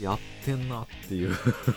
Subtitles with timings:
[0.00, 1.30] やってんなっていう。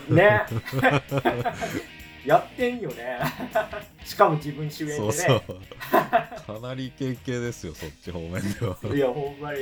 [0.08, 0.42] ね。
[2.24, 3.18] やってんよね。
[4.02, 4.98] しかも自分主演でね。
[4.98, 5.42] そうそう。
[5.90, 8.78] かなりイケイケですよそっち方面では。
[8.94, 9.58] いやほんまに。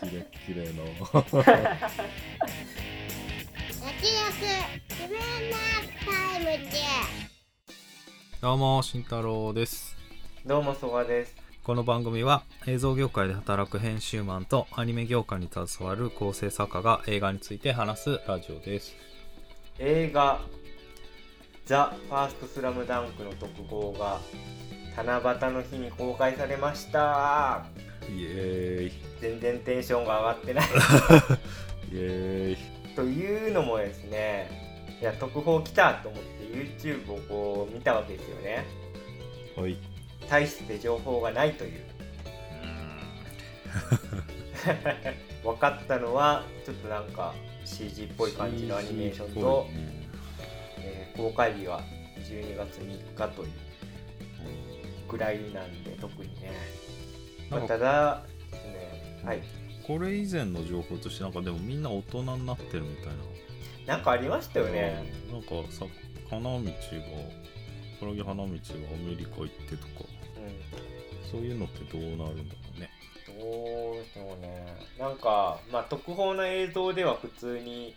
[0.00, 0.84] キレッキレの。
[3.82, 4.12] 焼き
[4.90, 5.56] 自分の
[6.04, 6.72] タイムで
[8.40, 9.96] どうも慎太郎です。
[10.44, 18.96] どうもそばですこの番組は映像業界で働く編集マンとアニメ業界に携わる構成作家が映画について話すラジオです。
[19.78, 20.40] 映画
[21.64, 24.18] 「ザ・ファーストスラムダンクの特報が
[24.96, 27.64] 七夕の日に公開されました。
[28.10, 28.92] イエーイ。
[29.20, 30.64] 全然テンションが上がってない。
[31.92, 32.94] イエーイ。
[32.96, 38.66] というのもですねいや特報来たと思って YouTube をこう見たわけですよね。
[39.56, 39.91] はい
[40.32, 41.82] 大して情報がないという。
[45.44, 47.34] 分かったのはちょっとなんか
[47.66, 49.66] CG っぽい感じのアニメーションと、
[50.78, 51.82] えー公開日が
[52.24, 53.50] 12月3日という
[55.10, 56.50] ぐらいなんで特にね、
[57.50, 59.42] まあただですねはい。
[59.86, 63.06] これ以前の情報としてなんかでもみんな大人になってるみたい
[63.86, 63.96] な。
[63.96, 65.04] なんかありましたよね。
[65.28, 65.32] うん。
[65.34, 65.84] なんかさ
[66.30, 66.62] 花道が
[68.00, 70.04] 黒木花道がアメリカ行ってとか。
[70.06, 70.11] うん
[71.32, 72.90] そういうのってどうなるんだろうね。
[73.26, 74.76] どうでしょうね。
[74.98, 77.94] なんかまあ特報の映像では普通に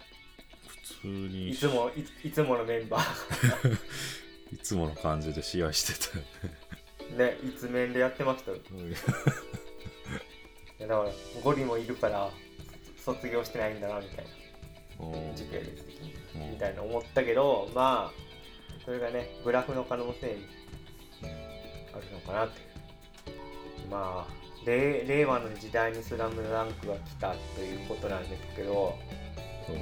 [0.68, 1.50] 普通に。
[1.52, 1.92] いつも
[2.24, 3.78] いいつものメンバー。
[4.54, 6.24] いつもの感じで試合してたよ
[7.30, 7.38] ね。
[7.44, 8.52] 一面でやってました？
[8.52, 8.58] よ
[10.80, 11.06] だから
[11.44, 12.30] ゴリもいるから
[12.98, 14.26] 卒業してないんだなみたい
[15.00, 20.46] うんな時系列的にうんみたいな思ったけどまあそれがねブラフの可能性に
[21.94, 22.68] あるのかなっていう
[23.90, 24.34] まあ
[24.66, 28.98] 令令和の時代に「スラムダンクが来たということなんですけど
[29.68, 29.76] そう。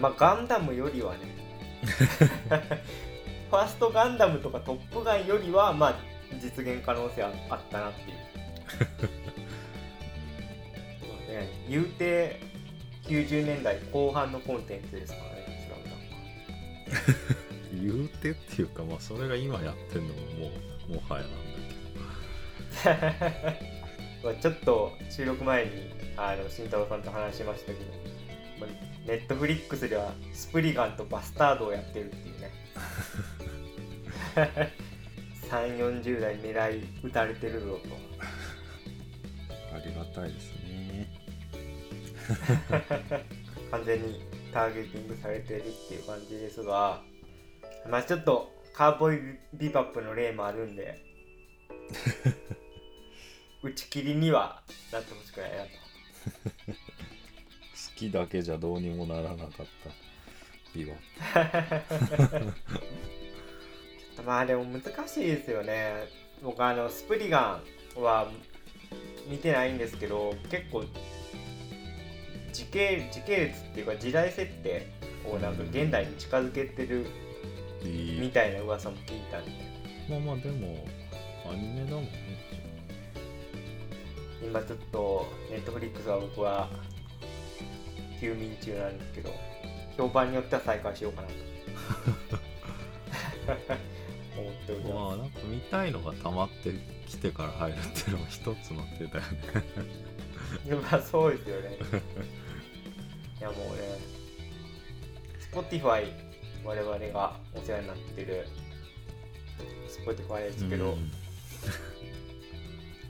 [0.00, 1.20] まあガンダムよりはね
[3.50, 5.98] ファーストガンダムとかトップガンよりはまあ
[6.40, 8.16] 実現可能性はあったなっていう。
[11.08, 12.40] まあね言うて
[13.04, 15.94] 90年代後半のコンテンツですからねスラムダン
[17.04, 17.40] クは。
[17.72, 20.50] 言うてっていうかまあそれが今やってんのもも
[20.90, 21.24] うもはや
[24.40, 25.70] ちょっと収録前に
[26.16, 27.80] あの慎太郎さんと話しましたけど、
[28.60, 28.70] まあ、
[29.06, 32.50] ネットフリックスではスプリガンとバスタードをやってるっていうね。
[35.50, 37.88] 3 4 0代狙い撃たれてるぞと。
[39.74, 41.08] ありがたいですね。
[43.70, 44.20] 完全に
[44.52, 47.02] ターゲティングされてるっていう感じですが
[47.88, 51.02] まあちょっとカーボーイビバップの例もあるんで
[53.62, 55.68] 打ち切りにはなってほしくないなと。
[56.72, 59.64] 好きだけじゃどうにもならなかった
[60.74, 60.94] ビバ
[64.24, 66.08] まあでも難しいですよね。
[66.42, 67.60] 僕あのスプリガ
[67.96, 68.30] ンは
[69.26, 70.84] 見てないんですけど結構
[72.52, 74.86] 時系時系列っていうか時代設定
[75.26, 77.06] をなんか現代に近づけてる
[77.82, 79.50] みたいな噂も聞いたんで。
[80.08, 80.86] まあまあでも
[81.50, 82.39] アニメだもんね
[84.42, 86.68] 今ちょっとネットフリックスは僕は
[88.20, 89.30] 休眠中なんですけど
[89.96, 91.34] 評判によっては再開しようかなと。
[94.38, 96.72] 思っておりままあなんか見たいのが溜まって
[97.06, 99.42] きてから入るっていうのも一つの手だよね。
[100.64, 101.78] すまあそうですよね。
[103.40, 103.98] いやもうね
[105.52, 106.12] Spotify
[106.64, 108.46] 我々がお世話になってる
[109.88, 111.12] Spotify ですけど、うん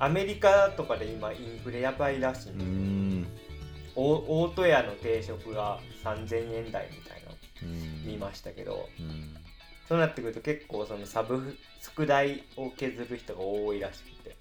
[0.00, 2.52] アメリカとかで今インフレやばいらしい。
[2.52, 3.26] んうで、ん。
[3.94, 7.30] お大戸屋の定食が3000円台みたいな。
[8.06, 9.36] 見ましたけど、うん。
[9.86, 14.36] そうなってくると結構そのサブ宿題を削る人が多いらしくて。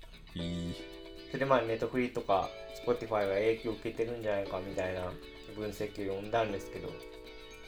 [1.28, 2.50] それでまあネットフリとか
[2.88, 5.12] Spotify が影響を受けてるんじゃないかみたいな
[5.58, 6.90] 分析を読んだんですけど。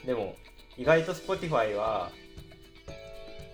[0.05, 0.38] でも
[0.77, 2.09] 意外と Spotify は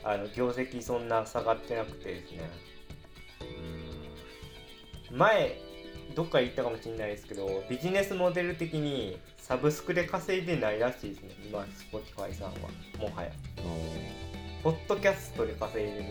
[0.04, 2.67] あの業績そんな下がってなくてですね
[5.12, 5.58] 前
[6.16, 11.30] どっか言ったかもしれないですけどビジネスモデル的にサブスクで稼いでないらしいですね。
[11.48, 12.54] 今 Spotify さんは。
[13.00, 13.32] もはや。
[13.60, 16.10] うんポッドキャストで稼いでると。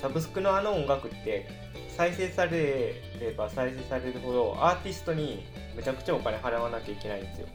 [0.00, 1.46] サブスクのあの音楽って
[1.88, 5.44] 再生されれば再生されるほどアーティストに
[5.76, 7.48] めちゃくちゃお金払わなきゃいけないんですよ。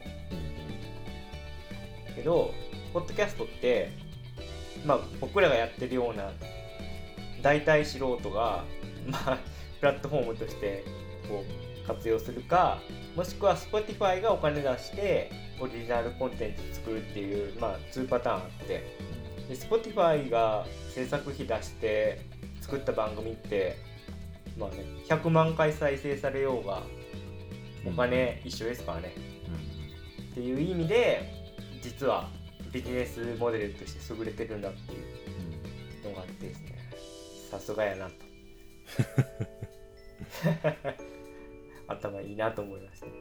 [2.16, 2.54] けど
[2.92, 3.90] ポッドキャストって
[4.86, 6.32] まあ僕らがやってるような
[7.42, 8.64] 大体素人が
[9.06, 9.38] まあ
[9.78, 10.84] プラットフォームとして
[11.28, 11.44] こ
[11.84, 12.78] う活用するか
[13.16, 15.30] もしくは Spotify がお金出して
[15.60, 19.10] オリジナルコンテンツ作るっていう、まあ、2パターンあって。
[19.48, 20.64] で Spotify が
[20.94, 22.20] 制作費出して
[22.60, 23.78] 作った番組って、
[24.56, 26.82] まあね、100万回再生されようが
[27.84, 29.70] お金一緒ですからね、うん
[30.30, 31.28] っていう意味で
[31.82, 32.28] 実は
[32.72, 34.96] ビジネスモデルとして優れてるんだってい
[36.04, 36.78] うのがあってですね。
[37.50, 38.29] さすがやなと。
[41.88, 43.06] 頭いいなと思いました。
[43.06, 43.12] ね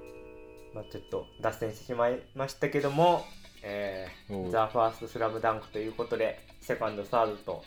[0.74, 3.26] まあちょっと脱線してしまいましたけども
[3.62, 7.64] えー、ザ・ファーストスラムダンクということでセカンドサードと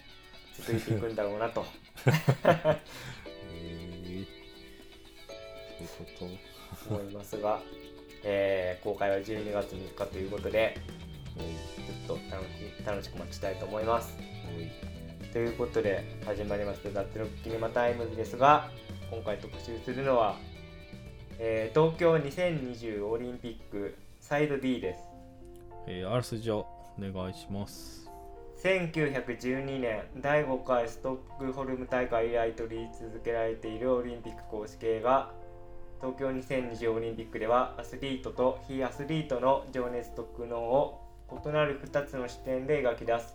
[0.56, 1.60] 続いていくんだろうなと。
[1.60, 1.64] へ
[4.04, 4.24] え
[5.86, 6.38] そういうこ
[6.94, 7.60] 思いますが、
[8.22, 10.78] えー公開は12月3日ということで
[12.06, 12.50] ちょっと楽し
[12.86, 14.16] 楽しく待ちたいと思います
[15.32, 18.68] ということで始まりました「ザ・ットロックキネマタイムズ」ですが
[19.10, 20.36] 今回特集するのは、
[21.38, 25.00] えー東京2020オリンピックサイド B です。
[25.86, 26.66] えー、あらすじを
[26.98, 28.10] お願いします。
[28.62, 35.32] 1912年第5回ストックホルム大会以来撮り続けられているオリンピック公式映画
[36.02, 41.00] 東京2020オリンピックではアスリートと非アスリートの情熱と苦悩を
[41.30, 43.34] 異なる2つの視点で描き出す。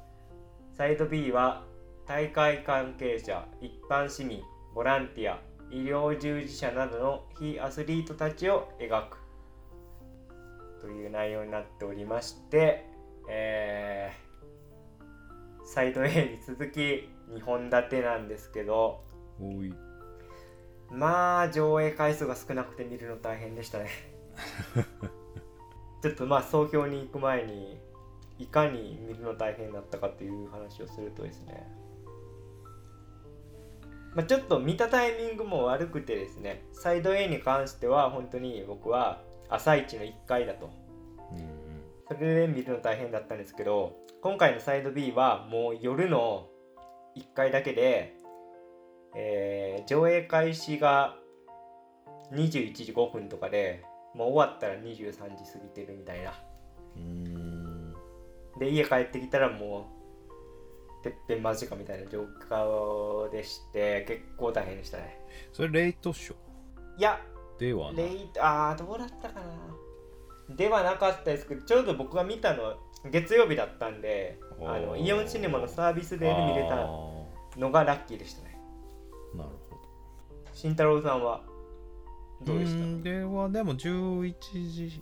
[0.78, 1.64] サイド B は
[2.08, 4.42] 大会関係者一般市民
[4.74, 5.40] ボランティア
[5.70, 9.18] 医療従事者などの非アスリートたちを描く。
[10.82, 12.86] という内容になっておりまして、
[13.30, 14.28] えー
[15.68, 19.04] サイド A に続き2本立てなんですけど
[20.90, 23.90] まあ上映回数が少なくて見るの大変でしたね。
[26.02, 27.78] ちょっとまあ総評に行く前に
[28.40, 31.68] いかに見るの大変だったかという話をするとですね
[34.18, 40.72] まあ、ちょっと見たタイミングも悪くてですねサイド A に関しては本当に僕は朝一の1回だと。
[41.32, 41.48] うんうん
[42.08, 46.48] それで見るの大変だったんですけど今回のサイド B はもう夜の
[47.18, 48.16] 1回だけで、
[49.16, 51.16] えー上映開始が
[52.34, 53.84] 21時5分とかで
[54.16, 56.34] もう終わったら23時過ぎてるみたいな。
[56.96, 57.94] うーん。
[58.58, 59.97] で家帰ってきたらもう
[61.04, 65.20] てっぺん間近みたいな状況でして結構大変でしたね。
[65.54, 66.36] それレイトショ
[66.98, 70.56] いやーではレイあーどうだったかな。
[70.56, 72.78] ではなかったですけどちょうど僕が見たの
[73.12, 76.88] 月曜日だったんであのイオンシネマのサービスで見れたあ
[77.58, 78.58] のがラッキーでしたね。
[79.36, 79.82] ーなるほど。
[80.54, 81.44] 慎太郎さんは
[82.44, 82.78] どうでした？
[82.78, 84.34] んではでも11
[84.72, 85.02] 時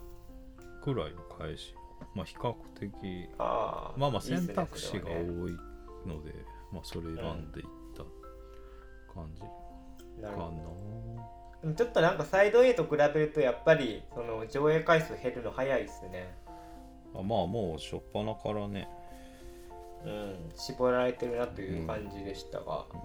[0.82, 1.74] くらいの開始。
[2.14, 2.90] まあ比較的
[3.38, 5.58] あーまあまあ選択肢が多いね
[6.06, 6.32] ので
[6.72, 7.66] まあそれ選んでいっ
[7.96, 8.04] た
[9.12, 9.46] 感じか
[10.22, 10.28] な。
[10.28, 10.50] なるほ
[11.62, 11.74] ど。
[11.74, 16.34] ちょっとなんかサイド A と比べるとやっぱりその上映回数減るの早いっすね。
[17.14, 18.88] あまあもう初っ端からね。
[20.04, 20.52] うん。
[20.54, 23.00] 絞られてるなという感じでしたが、うん。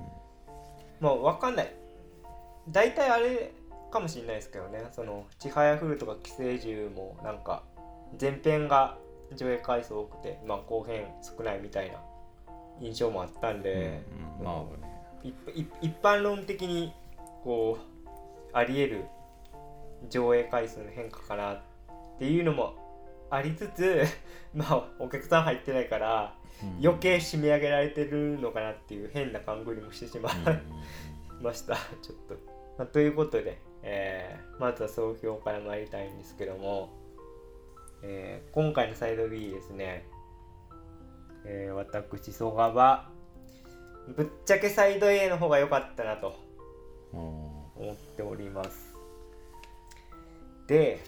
[0.99, 1.73] まあわかんない。
[2.69, 3.53] 大体あれ
[3.89, 4.85] かもしれないですけどね。
[4.91, 7.63] その「ちはやふる」とか「寄生獣」もなんか
[8.19, 8.97] 前編が
[9.33, 11.99] 上映回数多くて、まあ、後編少ないみたいな
[12.81, 14.03] 印象もあったんで、
[14.39, 15.33] うんまあね。
[15.81, 16.91] 一般論的に
[17.43, 19.05] こうあり得る
[20.09, 21.61] 上映回数の変化かなっ
[22.17, 22.73] ていうのも
[23.29, 24.03] ありつつ
[24.53, 26.85] まあお客さん入ってないからうん。
[26.85, 30.33] 余計締め上げられてるのかなっていう変な勘ぐりもしてしまい
[31.41, 31.75] ました。
[32.01, 32.35] ちょっと、
[32.77, 36.89] まあということで、えーまずは総評から参りたいんですけども、
[38.03, 40.05] えー今回のサイド B ですね、
[41.45, 43.09] えー私曽我は
[44.15, 46.35] ぶっちゃけサイド A の方が良かったなと
[47.13, 47.19] うん。
[47.19, 48.95] 思っております。
[50.67, 50.99] で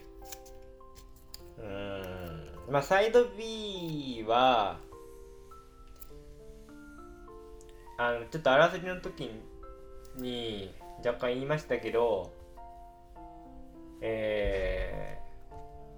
[1.58, 4.80] うーんまあサイド B は
[7.98, 9.30] あのちょっとあらすじの時
[10.18, 10.74] に
[11.06, 12.32] 若干言いましたけど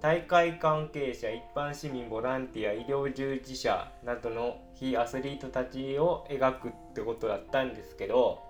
[0.06, 8.40] 大会関係者一般市民ボランティア医療従事者などの非アスリートたちを描くってことだったんですけど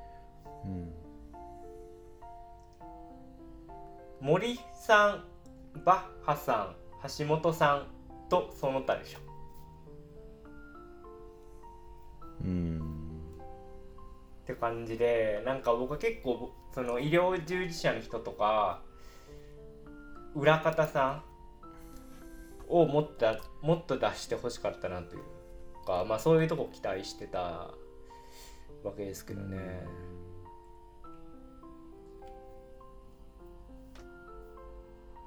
[0.66, 0.92] うん
[4.20, 5.24] 森さん
[5.82, 6.76] バッハさん
[7.18, 7.86] 橋本さん
[8.28, 9.20] とその他でしょ。
[12.44, 12.80] うん。
[14.42, 18.82] って感じでなんか僕は結構その医療従事者の人とか
[20.34, 21.25] 裏方さん
[22.68, 23.26] をもっと
[23.62, 25.22] もっと出してほしかったなという
[25.86, 27.38] かまあそういうとこ期待してた
[28.82, 29.84] わけですけどね。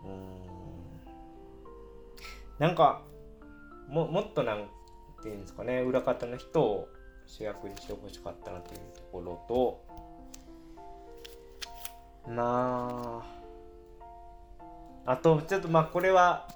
[0.05, 0.39] うん。
[2.59, 3.01] なんか
[3.87, 4.67] ももっとなん
[5.23, 6.89] ていうんですかね裏方の人を
[7.25, 9.85] 主役にしてほしかったなというところと
[12.31, 13.23] ま
[15.05, 16.47] ああとちょっとまあこれは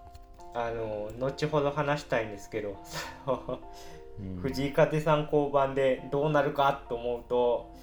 [0.54, 2.78] あの後ほど話したいんですけど。
[4.20, 4.36] うん。
[4.42, 7.74] 藤井風さん降板でどうなるかと思うと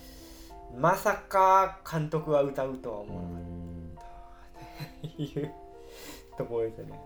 [0.78, 4.02] まさか監督が歌うとはう思わなかっんた
[5.08, 5.52] っていう
[6.38, 7.00] ところですね。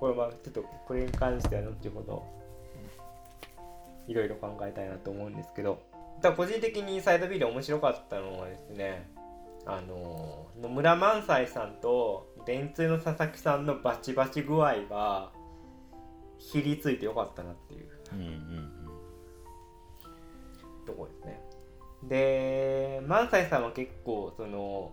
[0.00, 2.24] これまあちょっとこれに関しては後ほど
[4.08, 5.78] いろいろ考えたいなと思うんですけど。
[6.36, 9.08] 個人的にサイドビデオ面白かったのはですね
[9.66, 15.32] あの野村萬斎さんと電通の佐々木さんのバチバチ具合が
[16.38, 17.88] ひりついてよかったなっていう。
[18.12, 18.76] うんうん
[20.86, 21.40] ところですね。
[22.04, 24.92] で、萬斎さんは結構、その、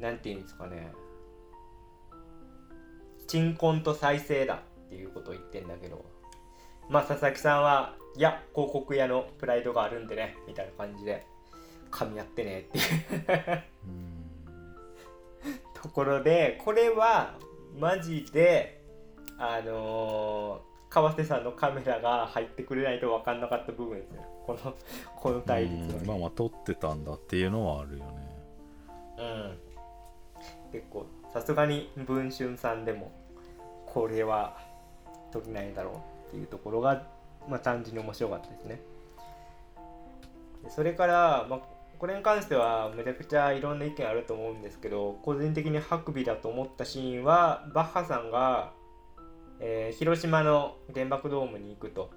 [0.00, 0.92] なんていうんですかね、
[3.28, 6.04] 鎮魂と再生だっていうことを言ってんだけど、
[6.88, 11.26] まあ、佐々木さんは、いや、広告屋のプライドがあるんでね、みたいな感じで、
[11.92, 13.62] 噛み合ってねっていう。
[13.86, 14.12] う ん
[15.80, 17.34] ところで、これは、
[17.78, 18.80] マジで、
[19.38, 24.22] あのー川瀬さんのカメラが入ってくれないと分かんなかった部分ですよ。
[24.46, 24.74] この
[25.16, 26.06] この対立はねうん。
[26.06, 28.04] まあまあ撮ってたんだっていうのはあるよね。
[29.16, 29.58] うん。
[30.70, 33.10] 結構さすがに文春さんでも
[33.86, 34.58] これは
[35.32, 37.06] 取れないだろうっていうところが、
[37.48, 38.82] まあ、単純に面白かったですね。
[40.62, 41.60] でそれから、まあ、
[42.02, 48.72] これに関してはめちゃくちゃいろんな意見あると思うんですけど個人的にハクビだと思ったシーンはバッハさんが、
[49.60, 52.10] えー広島の原爆ドームに行くと。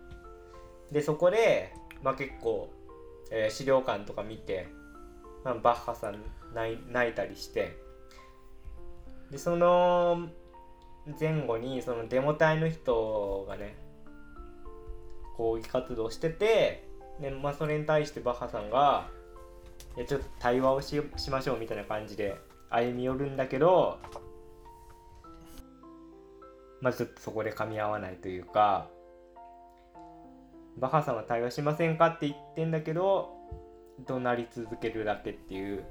[0.92, 2.72] でそこで、まあ、結構、
[3.30, 4.70] えー資料館とか見て、
[5.44, 6.16] まあ、バッハさん
[6.56, 7.78] 泣いたりして。
[9.30, 10.30] でその
[11.20, 13.78] 前後にそのデモ隊の人がね
[15.38, 16.88] 抗議活動してて
[17.22, 19.14] で、まあ、それに対してバッハさんが
[20.04, 22.36] ちょっと対話をししましょうみたいな感じで
[22.70, 24.00] 歩み寄るんだけど
[26.82, 28.90] まあちょっとそこで噛み合わないというか
[30.78, 33.34] バッハさんは対話しませんかって言ってんだけど
[34.06, 35.86] 怒鳴り続けるだけっていう。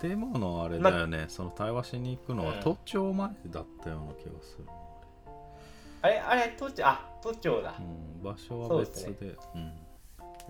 [0.00, 2.60] でものあれだよね、その対話しに行くのはうん。
[2.60, 4.64] 都庁前だったような気がする、
[6.00, 7.74] あれあれ都庁あ都庁だ。
[7.78, 9.72] うん、場所は別でですうん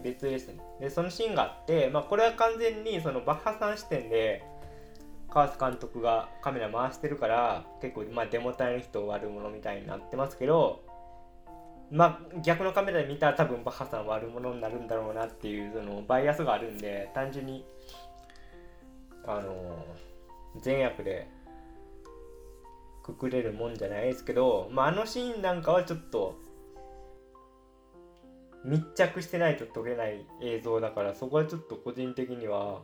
[0.03, 0.55] 別ですね。
[0.81, 4.45] でそのシーンがあって、まあ、これは完全にそのバッハさん視点で
[5.29, 10.83] 川津監督がカメラ回してるから結構まあデモ隊の人悪者みたいになってますけど
[11.91, 17.65] まあ逆のカメラで見たら多分バッハさん悪者になるんだろうなっていうそのバイアスがあるんで単純に
[19.27, 19.85] あの
[20.61, 21.29] 善悪で
[23.03, 26.39] くくれるもんじゃないですけど、まあ、あのシーンなんかはちょっと
[28.65, 32.83] 密着してないと撮れない映像だからそこはちょっと個人的には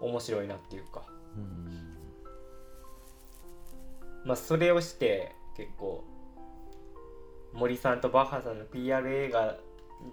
[0.00, 1.02] 面白いなっていうか。
[1.36, 1.96] うん。
[4.24, 6.04] まあそれをして結構
[7.54, 9.56] 森さんとバッハさんの PR 映画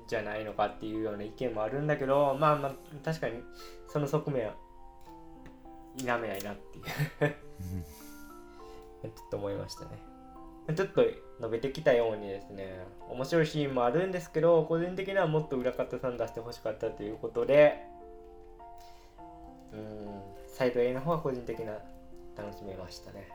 [0.07, 3.43] じゃないのかっていうような意見もあるんだけどまあまあ確かに
[3.87, 4.55] その側面は
[5.97, 7.35] 否めないなっていう。
[9.03, 9.99] ちょっと思いましたね。
[10.75, 11.01] ちょっと
[11.37, 17.83] 述べてきたようにですね面白いシーンもあるんですけど個人的にはもっと裏方さん出してほしかったということで
[19.73, 21.73] うんサイド A の方は個人的な
[22.37, 23.27] 楽しめましたね。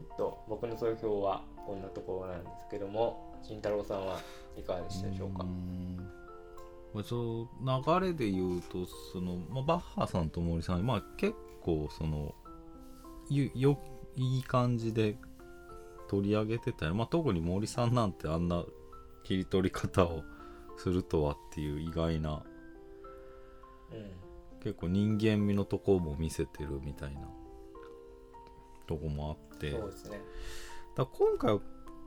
[0.00, 4.18] えっと僕の投票はこんなところなんですけども慎太郎さんは
[4.58, 5.44] いかがでしたでしょうか？
[6.92, 12.34] まあその流れで言うとその、まあ、バッハさんと森さん、まあ、結構その
[13.30, 13.78] よ
[14.16, 15.16] いい感じで
[16.10, 18.64] 取り上げてたよ、まあ、特に森さんなんてあんな
[19.22, 20.24] 切り取り方を
[20.76, 22.42] するとはっていう意外な
[23.92, 24.10] うん。
[24.60, 27.28] 結構人間味のとこも見せてるみたいな
[28.86, 29.70] とこもあって。
[29.70, 30.20] そうですね。
[30.96, 31.60] だ今回は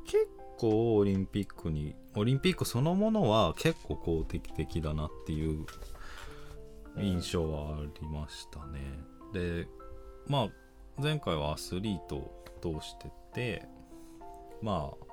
[0.05, 5.65] 結構オリンピックにオリンピックそのものは結構肯定的だなっていう
[6.97, 8.81] 印象はありましたね、
[9.33, 9.67] で
[10.27, 13.65] まあ前回はアスリートを通してて
[14.63, 15.05] まあ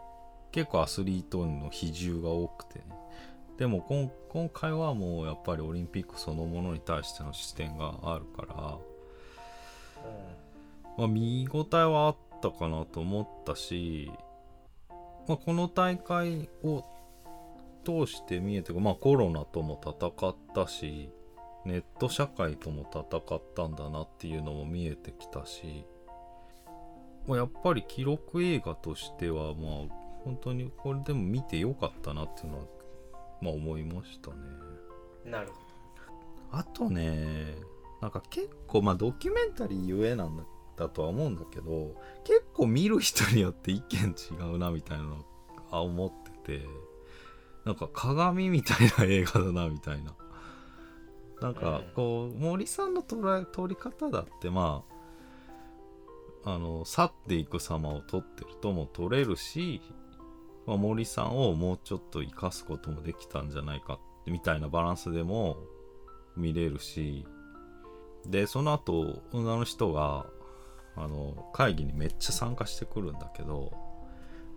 [0.52, 2.84] 結構アスリートの比重が多くてね。
[3.58, 8.78] でも今今回はもうやっぱりオリンピックそのものに対しての視点があるから
[10.96, 14.10] まあ、見応えはあったかなと思ったし、
[15.26, 16.84] まあ、この大会を
[17.84, 21.10] 通して見えてくまあコロナとも戦ったし
[21.64, 25.86] ネット社会とも戦ったんだなっていうのも見えてきたし
[27.26, 32.64] まあやっぱり記録映画としてはまあ本当にこれでも見てよかったなっていうのは
[33.40, 34.36] まあ思いましたね。
[35.24, 35.54] なるほ
[36.52, 37.54] あとね
[38.00, 40.44] なんか結構まあドキュメンタリーゆえなんだ
[40.76, 45.24] だとは思うんだけど結構見る人によって意見違うなみたいなの
[45.70, 46.10] は思っ
[46.44, 46.66] てて
[47.64, 50.14] なんか鏡みたいな映画だなみたいな。
[51.40, 54.94] なんかこう森さんの捉え撮り方だってまあ
[56.44, 59.82] あの去っていく様を撮ってるとも撮れるし、
[60.66, 65.58] まあ、森さんをもうちょっと生かすこともできたんじゃないかみたいなバランスでも
[66.36, 67.26] 見れるし。
[68.26, 70.26] でその後女の人が
[70.96, 73.72] あの会議にめっちゃ参加してくるんだけど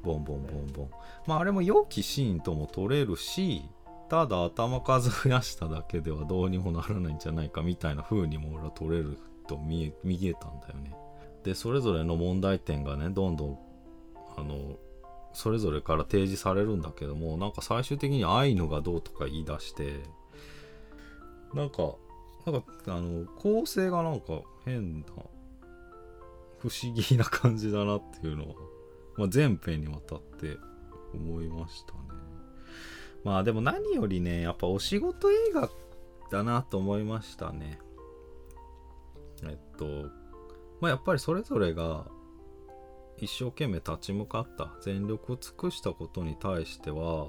[0.04, 0.90] ボンボンボンボン。
[1.28, 3.62] まああれも良きシーンとも撮れるし
[4.10, 10.94] ただ頭数増やしただけではどうにもならないんじゃないかみたいな風にも俺は撮れると見え見えたんだよね。
[11.44, 13.60] でそれぞれの問題点がねどんどん
[14.38, 14.78] あの
[15.34, 20.02] それぞれから提示されるんだけどもなんか最終的にアイヌがどうとか言い出して
[21.54, 21.96] なんか
[22.46, 25.06] なんかあの構成がなんか変な
[26.60, 28.56] 不思議な感じだなっていうのは、
[29.18, 30.58] まあ、全編にわたって
[31.14, 32.00] 思いましたね。
[33.24, 35.70] まあでも何よりねやっぱお仕事映画
[36.32, 37.80] だなと思いましたね。
[39.44, 40.10] えっと
[40.84, 42.04] まあやっぱりそれぞれが
[43.18, 47.28] 一生懸命立ち向かった全力を尽くしたことに対しては、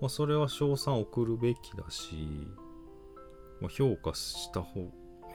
[0.00, 2.14] まあ、それは賞賛を送るべきだし、
[3.60, 4.88] まあ、評価した方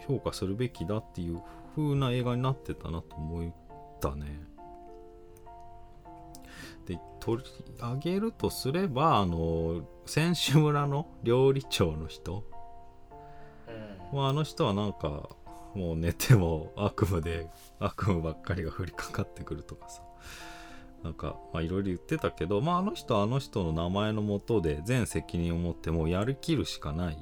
[0.07, 1.41] 評価するべきだっていう
[1.75, 3.53] 風な映画になってたなと思っ
[3.99, 4.41] たね。
[6.85, 12.31] で取り上げるとすればあの選手村の料理長の人。
[12.31, 12.43] ど
[13.67, 14.17] うん。
[14.17, 15.35] まあ、あの人はなんか
[15.75, 17.47] もう寝ても悪夢で
[17.79, 20.01] 悪夢ばっかりが降りかかってくるとかさ。
[21.03, 27.17] なんかまあいろいろ言ってたけどまああの人あの人の名前のもとで全責任を持ってもうやりきるしかない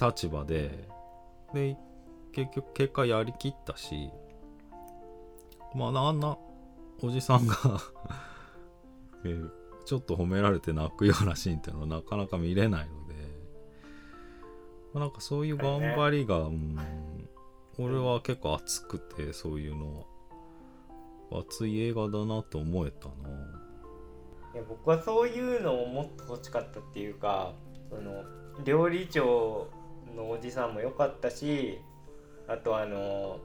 [0.00, 0.88] 立場で
[1.52, 1.76] で
[2.32, 4.08] 結局結果やりきったし
[5.74, 6.38] まああんな
[7.02, 7.56] おじさんが
[9.24, 13.14] えーちょっと褒められて泣くようなシーンっていうのはなかなか見れないので、
[14.94, 16.78] まあなんかそういう頑張りが、うん、
[17.78, 20.12] 俺は結構熱くてそういうのは。
[21.40, 23.14] 熱い映画だなと思えたな。
[24.54, 27.54] いや僕はそういうのをもっと欲しかったっていうか
[27.88, 28.22] その
[28.66, 29.66] 料理長
[30.14, 31.78] のおじさんも良かったし
[32.46, 33.40] あとあの、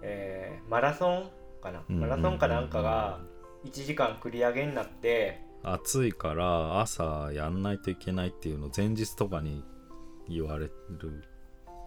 [0.00, 1.30] えーマラソン
[1.62, 1.82] かな？
[1.88, 3.20] マラソンかなんかが
[3.66, 9.62] 1時間繰り上げになって暑いから朝やんないといけないっていうのを前日とかに
[10.26, 11.20] 言われるん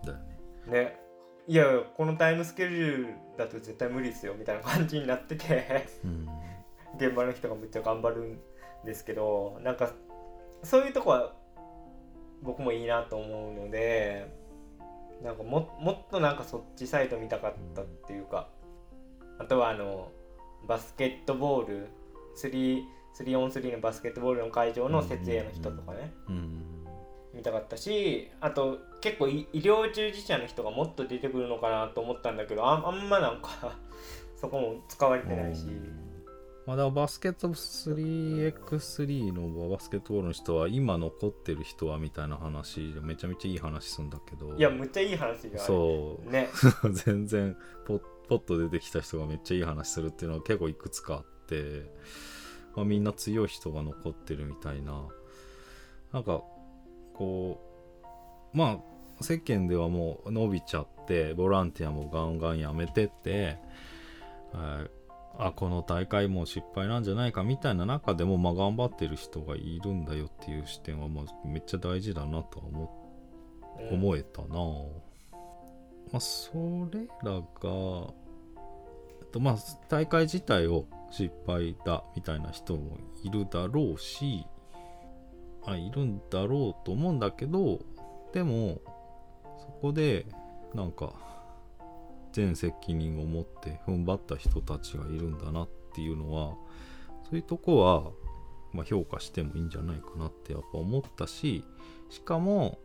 [0.06, 0.39] だよね。
[0.67, 1.03] ね
[1.48, 1.66] いや
[1.98, 5.88] このタイムスケジュールだと絶対無理ですよみたいな感じになってて。
[6.04, 6.30] うん。
[6.96, 8.40] 現場の人がめっちゃ頑張るん
[8.86, 9.92] ですけどなんか
[10.64, 11.34] そういうとこは
[12.42, 14.28] 僕もいいなと思うので
[15.24, 18.50] なんかももっとなんかそっちサイド見たかったっていうか
[19.40, 20.12] あとはあの
[20.68, 21.88] バスケットボール
[22.38, 22.82] 3,
[23.18, 26.14] 3on3 のバスケットボールの会場の設営の人とかね。
[26.30, 26.73] うん
[27.44, 33.78] 見たかったしあと結構い医療従事者の人がもっと出てくるのかなと思ったんだけどあんあんまなんか
[34.40, 35.66] そこも使われてないし。
[36.66, 44.56] まあ、だバスケット 3x3 のバスケットボールの人は今残ってる人はみたいな話でめちゃめちゃいい話するんだけど。
[44.56, 46.30] いやむっちゃいい話がそう。
[46.32, 46.48] ね
[47.04, 51.92] 全然ポッポッと出てきた人がめっちゃいい話するっていうのは結構いくつかあって、
[52.78, 55.06] まあ、みんな強い人が残ってるみたいな。
[56.14, 56.44] なんか
[57.24, 57.60] こ
[58.54, 58.80] うま
[59.20, 63.58] あ世間ではもう伸びちゃってボランティアもガンガンやめてって、
[64.52, 65.04] はい
[65.36, 73.04] あこの大会も失敗なんじゃないかみたいな中でも、まあ、頑張ってる人がいるんだよっていう視点は、まあ、めっちゃ大事だなとは思
[73.80, 73.96] うん。
[73.96, 74.48] 思えたな、
[76.12, 76.52] まあそ
[76.92, 77.44] れらが
[79.32, 79.58] とまあ
[79.90, 84.46] 大会自体を失敗だみたいな人もいるだろうし
[85.65, 87.80] あいるんだろうと思うんだけど
[88.34, 88.82] でも
[89.60, 90.26] そこで
[90.73, 91.13] なんか
[92.32, 96.56] 全責任を持って踏ん張った人たちがいるんだなっていうのは
[97.23, 98.12] そういうとこは、
[98.73, 101.63] まあ、評価してもいいんじゃないかなってやっぱ思ったし
[102.10, 102.80] しかも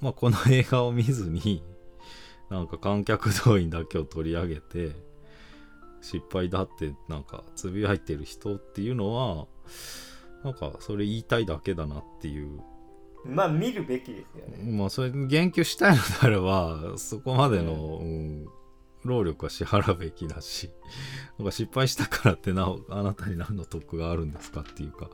[0.00, 1.62] まあ、この映画を見ずに
[2.48, 4.92] なんか観客動員だけを取り上げて
[6.00, 9.46] 失敗だってなんかつぶやいてる人っていうのは
[10.44, 12.60] なんかそれ言いたいだけだなっていう。
[13.24, 14.72] まあ見るべきですよね。
[14.72, 18.48] まあそれに言及したいのであればそこまでの、うん
[19.02, 20.70] 労力は支払うべきだし
[21.38, 25.10] なんか失敗したからってなおあなたに何の得があるんですかっていうか。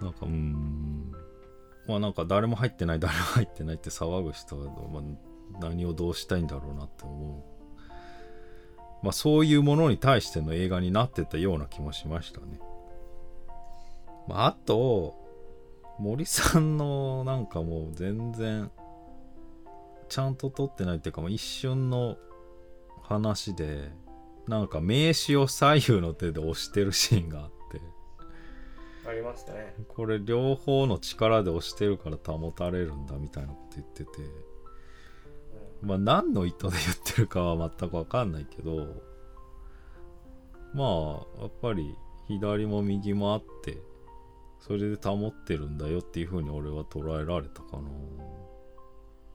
[0.00, 1.12] なんかうーん。
[1.86, 7.54] まあなんか誰も入ってない誰も入ってないって騒ぐ人は、まあ、何をどうしたいんだろうなって思う。
[9.02, 12.58] まあそういうものに対しての映画になってたような気もしましたね
[14.28, 15.14] まああと
[15.98, 18.70] 森さんのなんかもう全然
[20.08, 22.16] ちゃんと撮ってないっていうかもう一瞬の
[23.02, 23.90] 話で
[24.46, 27.54] なんか名刺を左右の手で押してるシーンがあって。
[29.06, 29.74] ありましたね。
[29.88, 34.10] これ両方の力で押してるから保たれるんだみたいなこと言ってて。
[35.82, 36.72] まあ何の意図で言っ
[37.04, 38.86] てるかは全く分かんないけど。
[40.74, 40.84] ま
[41.38, 41.94] あやっぱり
[42.28, 43.78] 左も右もあって
[44.66, 47.82] それで保ってるんだよっていう風に俺は捉えられたかな。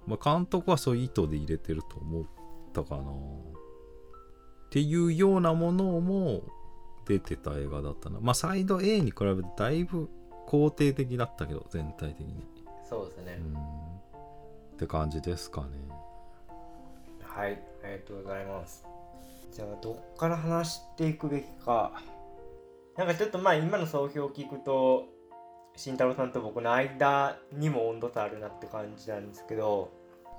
[0.07, 2.25] まあ監督はそういう意図で入れてると思っ
[2.73, 3.03] たかな。
[3.03, 3.05] っ
[4.71, 6.41] ていうようなものも
[7.05, 8.19] 出てた映画だったな。
[8.19, 10.09] まあサイド A に比べてだいぶ
[10.47, 12.43] 肯定的だったけど全体的に。
[12.89, 13.53] そうですね、うん。
[13.53, 15.67] って感じですかね。
[17.21, 18.83] はいありがとうございます。
[19.51, 22.01] じゃあどっから話していくべきか。
[22.97, 25.18] なんかちょっとまあ今の総評を聞くと
[25.79, 29.89] 慎太郎さんと僕の間にも温度差あるなって感じなんですけど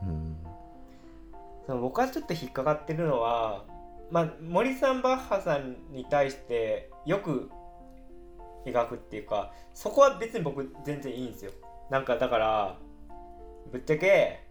[0.03, 0.37] うん。
[1.67, 3.65] その僕はちょっと引っかかってるのは、
[4.11, 7.51] まあ、森さんバッハさんに対してよく
[8.67, 11.53] 描くっていうかそこは別に僕全然いいんですよ。
[11.89, 12.77] なんかだから
[13.73, 14.43] ぶっちゃけ、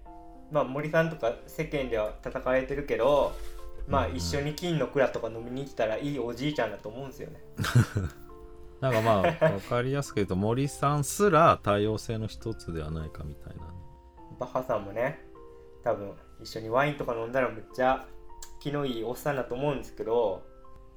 [0.51, 3.33] まあ、森さんとか世間では叩かれてるけど
[3.87, 7.39] まあ一緒に金の蔵とか飲みに来たらいいおじいちゃんだと思うんですよね
[8.81, 13.73] なんかまあ分かりやすく言うと森さんすら多様性の一つではないかみたいな。
[14.39, 15.19] バッハさんもね
[15.83, 18.07] 多分一緒にワインとか飲んだらむっちゃ
[18.59, 20.43] 気のいいおっさんだと思うんですけど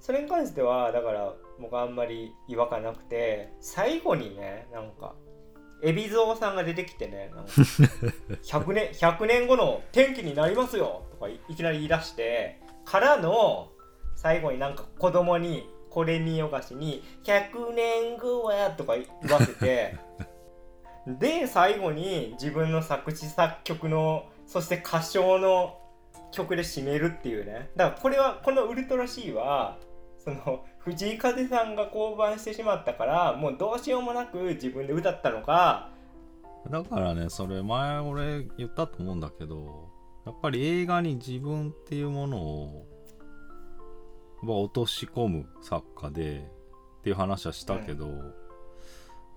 [0.00, 5.14] それに関してはだから僕あんまり違和感なくて最後にねなんか
[5.82, 7.52] 海老蔵さんが出てきてねなんか
[8.42, 13.70] 100年100年後の天気になりますよとかいいきなり言い出してからの
[14.16, 19.96] 最後になんか子供にこれによがしに「100年後は」とか言わせて
[21.06, 25.78] で最後に自分の作詞作曲のそして歌唱の
[26.30, 27.70] 曲で締めるっていうね。
[27.76, 29.76] だからこれはこの「ウルトラ C は」
[30.16, 35.90] その藤井風さんが降板してしまったからもうどうしようもなく自分で歌ったのか。
[36.70, 39.90] だからねそれ前俺言ったと思うんだけど
[40.24, 42.86] やっぱり映画に自分っていうものを
[44.42, 46.50] まあ落とし込む作家で
[47.00, 48.08] っていう話はしたけど、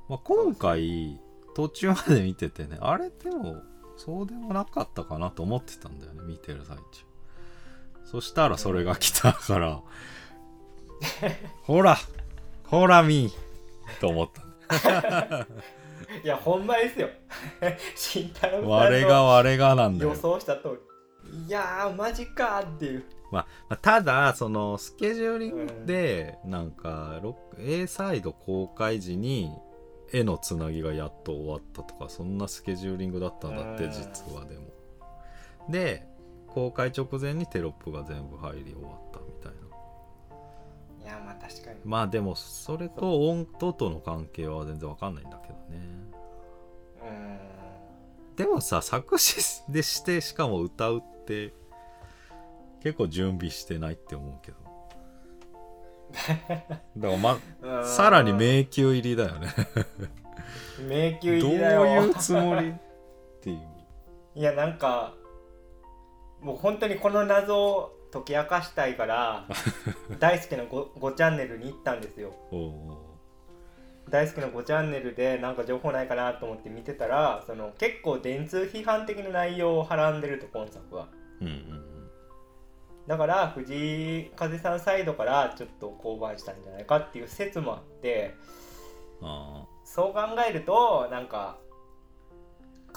[0.09, 1.19] まあ、今回
[1.55, 3.61] 途中まで見ててねあれでも
[3.97, 6.83] そうでもなかったかなと思ってたんだよね見てる最中。
[8.03, 9.81] そしたらそれが来たから
[11.63, 11.97] ほら
[12.65, 15.47] ほらみーと思った
[16.23, 17.09] いやほんまですよ。
[17.95, 20.11] 慎太郎さんの我が我がなんだよ。
[20.11, 20.79] 予想した通
[21.23, 21.47] り。
[21.47, 29.51] いやーマジかーっていうまあ、まあただそのスケジューリングでなんかロック A サイド公開時に
[30.11, 34.65] 絵のつなぎがやっと終わったとかそんなスケジューリングだったんだってうん実はでも。
[35.69, 36.07] で
[36.47, 39.65] 公開直前にテロップが全部入り終わったみたいな。
[41.03, 41.79] いやまあ確かに。
[41.83, 45.85] まあでもそれと音ととの関係は全然わかんないんだけどね。
[47.01, 48.35] うーん。
[48.35, 51.53] でもさ作詞でしてしかも歌うって
[52.85, 54.57] 結構準備してないって思うけど。
[56.95, 57.83] だからまうーん。
[57.83, 59.47] さらに迷宮入りだよね。
[60.87, 62.03] 迷宮どう入りだよ。
[62.03, 62.73] いうつもりっ
[63.41, 63.59] ていう。
[64.39, 65.15] いやなんか
[66.41, 69.47] もう本当にこの謎を解き明かしたいから
[70.19, 72.35] 大好きな 5, 5チャンネルに行ったんですよ。
[72.51, 81.07] おうお大好きな5チャンネルでなんか情報ないかなと思って見てたらその結構電通批判的な内容をはらんでると今作は。
[81.41, 81.94] ううんうん
[83.07, 88.33] だから藤井風さんサイドからちょっと降板したんじゃないかっていう説もあって
[89.83, 91.57] そう考えるとなんか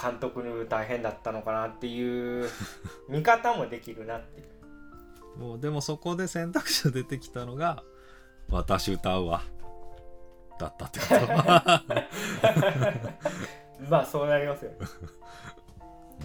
[0.01, 2.49] 監督の大変だったのかなっていう
[3.09, 4.49] 見方もできるなっていう。
[5.37, 7.83] あもうでもそこで選択肢が出てきたのが
[8.51, 9.43] 「私歌うわ」
[10.59, 11.15] だったってこと。
[13.89, 14.73] まあそうなりますよ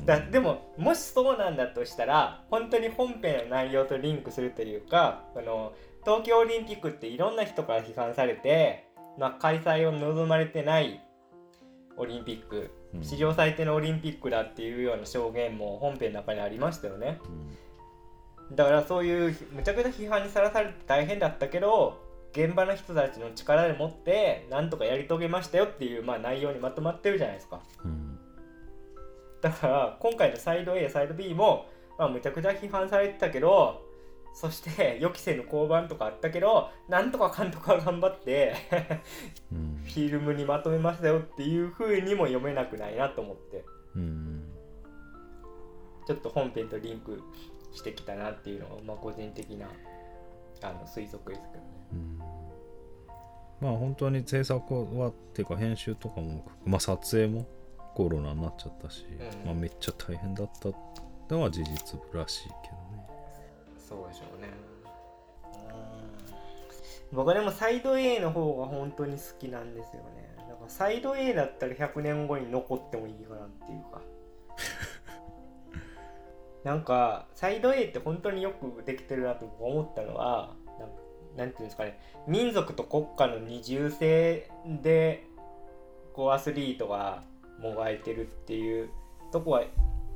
[0.05, 8.87] だでももしそうなんだとしたら本当に本編の内容とリンクするというかこの東京オリンピックっていろんな人から批判されて、
[9.17, 11.01] まあ、開催を望まれてない
[11.97, 13.03] オリンピックうん。
[13.03, 17.19] 史上最低のオリンピックだっていうような証言も本編の中にありましたよね。
[18.49, 18.55] うん。
[18.55, 21.99] だからそういうむちゃくちゃ批判にさらされて大変だったけど
[22.33, 27.61] 現場の人たちの力でもってなんとかやり遂げましたよっていう、まあ、内容にまとまってるじゃないですか。
[27.83, 28.19] うん
[29.43, 31.67] だから今回のサイド A サイド B も、
[31.99, 33.82] まあ、むちゃくちゃ批判されてたけど
[34.34, 38.56] そして予期せぬ降板とかあったけどなんとか監督は頑張って
[39.51, 39.73] うん。
[39.84, 43.65] フィルムにまとめましたよっていう風にも読めなくないなと思って。
[43.95, 44.43] うん。
[46.08, 47.21] ちょっと本編とリンク
[47.73, 49.67] してきたなっていうのが、まあ、個人的な
[50.62, 51.88] あの推測ですけどね。
[51.91, 52.17] うん。
[53.62, 57.45] まあ本当に制作はっていうか編集とかも、まあ、撮影も
[57.95, 60.69] コロナになっちゃったし、うんまあ、めっちゃ大変だった
[61.34, 63.06] のは事実らしいけどね
[63.77, 64.49] そうでしょうね。
[67.12, 70.34] 僕はでもサイド A の方が本当に好きなんですよね。
[70.38, 74.01] だからサイド A だったら100年後に残ってもいいかなっていうか。
[76.63, 80.89] なんかサイド A って本当によくできてるなと僕思ったのはなん
[81.38, 84.49] なんていうんですかね民族と国家の二重性
[84.82, 85.27] で
[86.13, 87.23] こうアスリートが
[87.59, 88.89] もがいてるっていう
[89.31, 89.63] とこは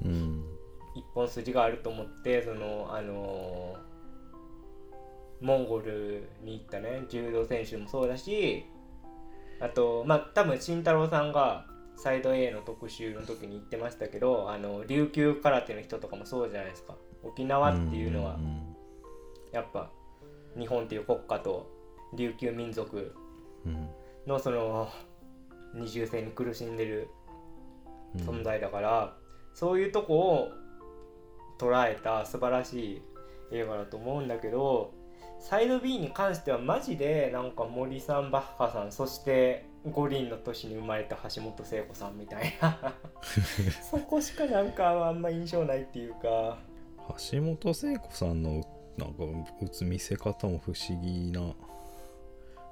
[0.03, 0.43] うん
[0.95, 3.87] 一本筋があると思ってそのあのー
[5.39, 7.03] モンゴルに行ったね。
[7.09, 8.65] 柔道選手もそうだし
[9.59, 16.95] あとまあ多分慎太郎さんがサイド A の特集の時に言ってましたけどあの琉球空手の人とかもそうじゃないですか。
[17.23, 18.75] 沖縄っていうのはん
[19.51, 19.91] やっぱ
[20.57, 21.69] 日本っていう国家と
[22.15, 23.13] 琉球民族
[23.65, 23.89] うん。
[24.25, 24.89] のその
[25.75, 27.16] 二重性に苦しんでるうん
[28.15, 29.17] 存在だから、
[29.53, 30.51] そういうとこを
[31.57, 33.01] 捉えた素晴らしい
[33.51, 34.93] 映画だと思うんだけど
[35.39, 42.93] サイド B に関してはマジでなんか森さんバッハさんそして五輪の年に生まれた橋本聖子さんみたいな。
[43.89, 46.57] そこしかなんかあんま印象ないっていうか。
[47.31, 48.63] 橋本聖子さんの
[48.97, 49.23] なんか
[49.61, 51.55] 打つ見せ方も不思議な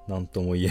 [0.10, 0.67] なんとも言え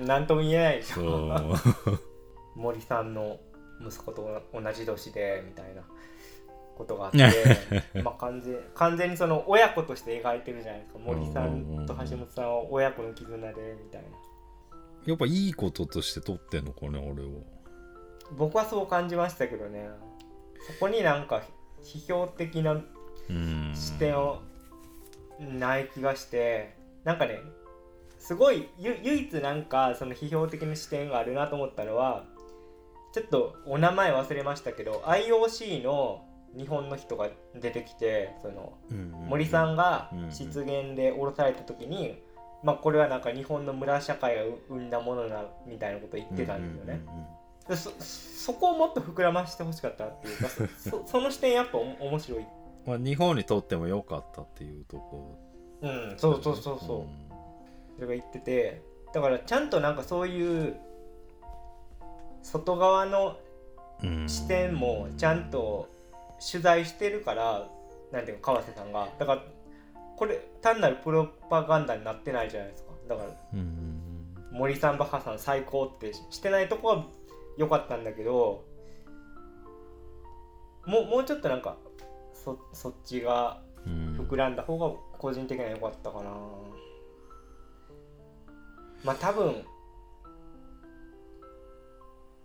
[0.00, 0.06] ない。
[0.06, 2.15] なんとも言えないでしそょう
[2.56, 3.38] 森さんの
[3.80, 5.82] 息子と同じ年でみたいな
[6.76, 7.20] ことがあって
[8.02, 10.98] まあ完全完全にその親子として描いてるじゃないですか。
[10.98, 14.08] 森さんと橋本さんは親子の絆でみたいな。
[15.06, 17.28] やっぱいいこととして撮ってんのかね俺は。
[18.32, 19.88] 僕はそう感じましたけどね。
[20.66, 21.42] そこになんか
[21.82, 23.72] 批評的なうん。
[23.74, 24.40] 視点を
[25.38, 27.40] ない気がしてなんかね
[28.18, 32.24] すごいゆ唯一なんかその批評的な視点があるなと思ったのは
[33.16, 38.74] ちょっとお名前忘れましたけど IOC の日本の人が出てきてその
[39.26, 42.22] 森さんがうんうん失言で降ろされた時に、
[42.62, 47.00] まあこれはなんか日本の村社会が生んだものだみたいなことを言ってたんですよね。
[47.66, 52.46] でそそこをもっと膨らましてほしかったっていうかそ そその視点やっぱ面白い。
[52.84, 55.38] まあ、日本にとっても良かったっていうとこ
[55.80, 57.04] うん、そうそうそうそう。
[57.94, 58.82] それが言ってて
[59.14, 60.76] だからちゃんとなんかそういう
[62.46, 63.36] 外側の
[64.02, 64.28] うん。
[64.28, 65.88] 視点もちゃんと
[66.52, 67.66] 取材してるから
[68.12, 69.08] なんていうか川瀬さんが。
[69.18, 69.42] だから
[70.16, 72.90] これ単なるプロパガンダになってないじゃないですか。
[73.08, 77.04] だからうん森さんバッハさん最高ってしてないとこは
[77.56, 78.64] 良かったんだけど
[80.86, 81.76] もうもうちょっとなんか
[82.32, 84.26] そそっちがうん。
[84.28, 86.30] 膨らんだ方が個人的には良かったかな。
[89.04, 89.64] まあ多分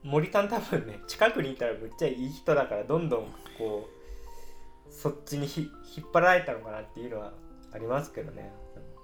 [0.04, 3.88] 森さん多分ね近くにいたらむっちゃいい人だからどんどんこ
[4.88, 7.34] うそっちにひ引っ張られたのかなっていうのは
[7.72, 8.52] ありますけどね。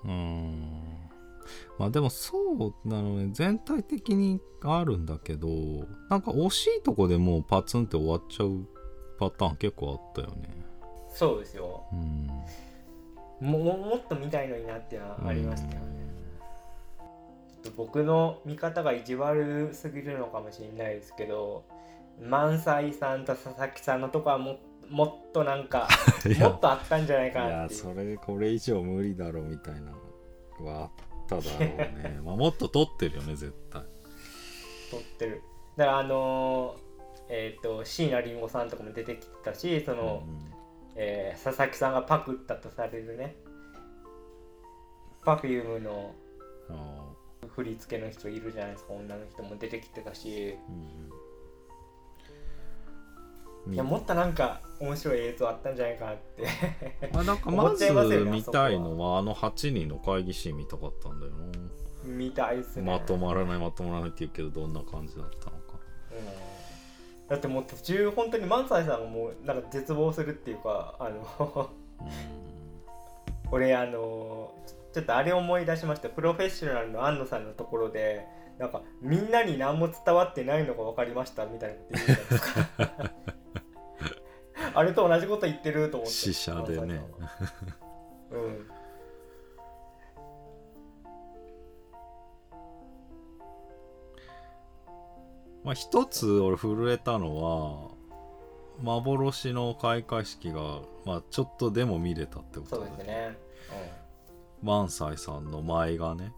[0.04, 0.74] うん。
[1.80, 2.38] まあでもそ
[2.86, 3.30] うなのね。
[3.32, 5.48] 全体的にあるんだけど
[6.10, 8.68] なんか惜しいとこでもうパツンって終わっちゃう
[9.20, 10.66] パターン結構あったよね。
[11.10, 11.86] そうですよ。
[11.94, 12.28] うん。
[13.40, 16.07] もももっと見たいのになっていうのはありましたよね
[17.68, 21.66] と僕の見方が意地悪すぎるのかもしれないですけど
[22.22, 25.88] 萬斎さんと佐々木さんのとこはももっとなんか
[26.40, 27.52] もっとあったんじゃないいかないう。
[27.64, 29.92] やそれこれ以上無理だろみたいな
[30.60, 30.90] のはあっ
[31.28, 32.20] ただろうね。
[32.24, 33.82] まあもっと撮ってるよね絶対。
[34.90, 35.42] 撮ってる。
[35.76, 36.88] だからあのー
[37.30, 40.24] えっ、と椎名林檎さんとかも出てきてたしその、
[40.96, 43.36] えー佐々木さんがパクったとされるね
[45.26, 46.16] Perfume の
[46.70, 47.04] うんあ
[47.58, 48.94] 振り付けの人いるじゃないですか。
[48.94, 50.30] 女の人も出てきてたし。
[50.30, 50.56] ー
[53.66, 53.74] うん。
[53.74, 56.48] いやもっとなんか面白い映像あったんじゃないかなって。
[57.12, 57.92] まあなんかまず
[58.26, 61.38] 見たいのはあの8人の会議シーン見たかったんだよな、
[62.06, 62.84] 見たいっすね。
[62.84, 65.80] まとまらないまとまらないって言うけどどんな感じだったのか。
[66.12, 71.70] うだってもう途中本当に萬斎さんがもうなんか絶望するっていうかあの
[73.52, 78.26] 俺あのちょっとあれ思い出しましたプロフェッショナルの安野さんのところで
[78.60, 83.12] なんかみんなに何も伝わってないのが分かりましたみたいなって言うじゃないですか。
[84.74, 87.02] あれと同じこと言ってると思って死者でね。
[88.32, 88.68] うん。
[95.64, 97.98] まあ一つ俺震えたのは
[98.82, 103.38] 幻の開会式が、まあ、ちょっとでも見れたってこそうとでですね、
[104.64, 106.34] 萬斎さんの舞がね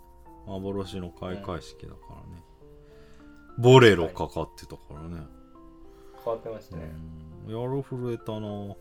[0.45, 2.43] 幻の開会式だからね、
[3.57, 5.27] ボレロかかってたからね、うん、
[6.23, 6.91] 変わってましたね。
[7.47, 7.61] うん。
[7.61, 8.37] やる震えたな。
[8.37, 8.75] うん、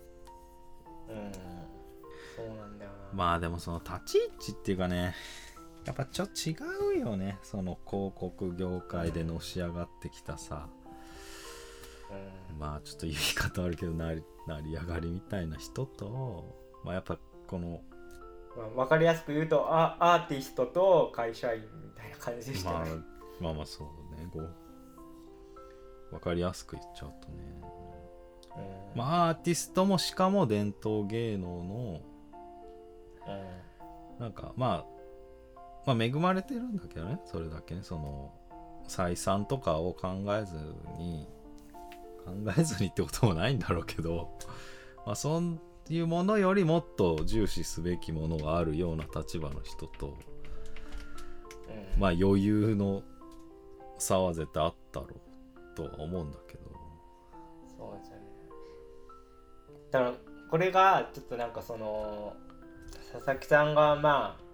[2.36, 2.96] そうなんだよな。
[3.12, 5.14] まあでもその立ち位置っていうかね
[5.84, 6.56] やっぱちょっと違
[6.96, 7.38] うよね。
[7.42, 10.68] その広告業界でのし上がってきたさ、
[12.50, 12.58] うん。
[12.58, 17.80] まあちょっと言い方悪いけどなり成り上がりみたいな人とまあやっぱこの
[18.56, 22.90] まあ、分かりやすく言うとあアーティストと会社員みたいな感じでしたまあね、
[23.40, 24.68] まあまあそうねこう
[26.10, 27.34] 分かりやすく言っちゃうとね。
[28.94, 28.98] うん。
[28.98, 32.00] まあアーティストもしかも伝統芸能の
[33.26, 34.20] うん。
[34.20, 34.98] なんかまあ
[35.86, 37.82] まあ恵まれてるんだけどねそれだけね。
[37.82, 38.32] その
[38.88, 40.56] 採算とかを考えず
[40.98, 41.28] に
[42.24, 44.30] 考えずにってこともないんだろうけど
[45.04, 50.16] まあそういうものよりもっと重視すべきものがあるような立場の人と
[51.68, 52.00] うん。
[52.00, 53.02] まあ余裕の
[53.98, 56.60] 差は絶対あったろうとは思うんだけど。
[57.76, 58.22] そうですよね。
[59.90, 60.14] だから
[60.50, 62.34] これがちょっとなんかその
[63.12, 64.48] 佐々木さんがまあ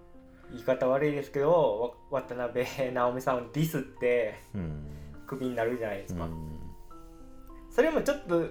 [0.50, 4.86] 言い方悪いですけどわ渡辺直美さんをディスってうん、
[5.26, 6.60] クビになるじゃないですか、うん、
[7.70, 8.48] それもちょっと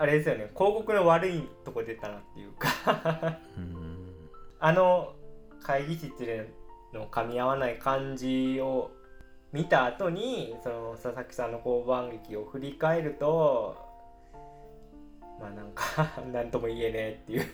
[0.00, 0.50] あれですよね。
[0.56, 3.38] 広告の悪いとこ出たなっていうか。
[3.58, 4.16] うん。
[4.58, 5.12] あの
[5.62, 6.50] 会議室で
[6.94, 8.92] の噛み合わない感じを
[9.52, 13.76] 見た後にその佐々木さんの交番劇を振り返ると
[15.38, 17.46] まあなんか 何とも言えねえっていう。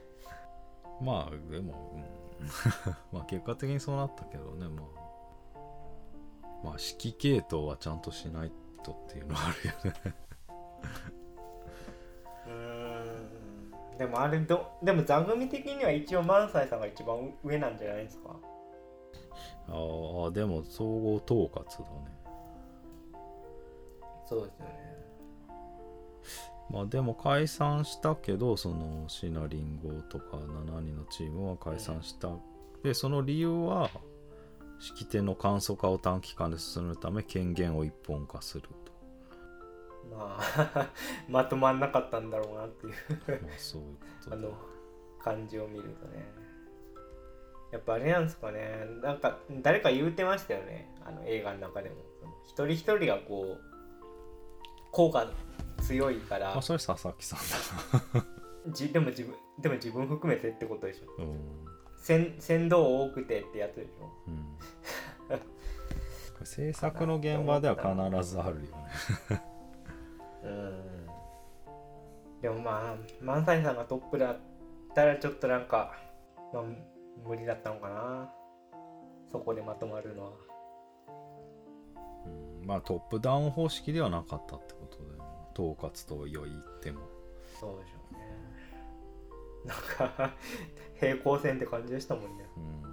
[1.00, 2.46] まあでも、うん。
[3.10, 5.58] まあ結果的にそうなったけどねまあ。
[6.62, 10.14] まあ指揮系統はちゃんとしないとっていうのはあるよね
[14.00, 18.34] でもあれどでも座組的には一応萬斎さんが一番上なんじゃないですか？
[19.68, 19.72] あ
[20.28, 21.66] あでも総合統括だね。
[24.26, 24.72] そうですよね。
[26.70, 32.30] まあでも解散したけどそのシナリンゴとか7人のチームは解散した、
[32.82, 33.90] でその理由は
[34.78, 38.62] 式典の簡素化を短期間で進めるため権限を一本化する。
[38.62, 38.68] と
[40.10, 40.90] まあ
[41.28, 42.94] まとまんなかったんだろうなっていう。
[44.28, 44.52] まあの
[45.22, 46.24] 感じを見るとね。
[47.70, 48.86] やっぱあれなんですかね。
[49.02, 50.92] なんか誰か言うてましたよね。
[51.04, 51.96] あの映画の中でも。
[52.44, 53.60] 一人一人がこう
[54.90, 55.30] 効果
[55.80, 56.56] 強いから。
[56.56, 57.38] あそれ佐々木さん
[58.72, 61.06] じでも自分でも自分含めてってことでしょ。
[61.22, 61.66] だうん。
[61.96, 64.10] 先先導多くてってやつでしょ。
[64.26, 64.58] うん。
[66.44, 69.49] 制作の現場では必ずあるよね
[70.44, 71.06] うん。
[72.40, 74.38] でもまあ萬斎さんがトップだっ
[74.94, 75.94] たらちょっとなんか、
[76.52, 76.62] まあ、
[77.26, 78.30] 無理だったのかな。
[79.30, 80.30] そこでまとまるのは。
[82.26, 82.66] うん。
[82.66, 85.04] まあトップダウン方式ではなかったってことで
[85.54, 87.00] 統括と言っても。
[87.60, 88.20] そうでしょうね。
[89.66, 90.34] なんか
[90.98, 92.46] 平行線って感じでしたもんね。
[92.56, 92.90] うん。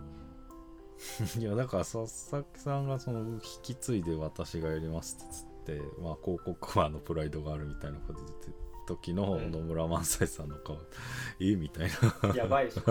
[1.42, 5.57] いやだから佐々木さんがその引き継いで私がやりますっつって
[6.02, 8.52] まあ広告マンのプライドがあるみたいなこと言ってた
[8.88, 9.52] 時のうん。
[9.52, 10.78] 野村萬斎さんの顔、
[11.40, 11.56] え？
[11.56, 12.30] みたいな。
[12.30, 12.82] めっやばいでしょ。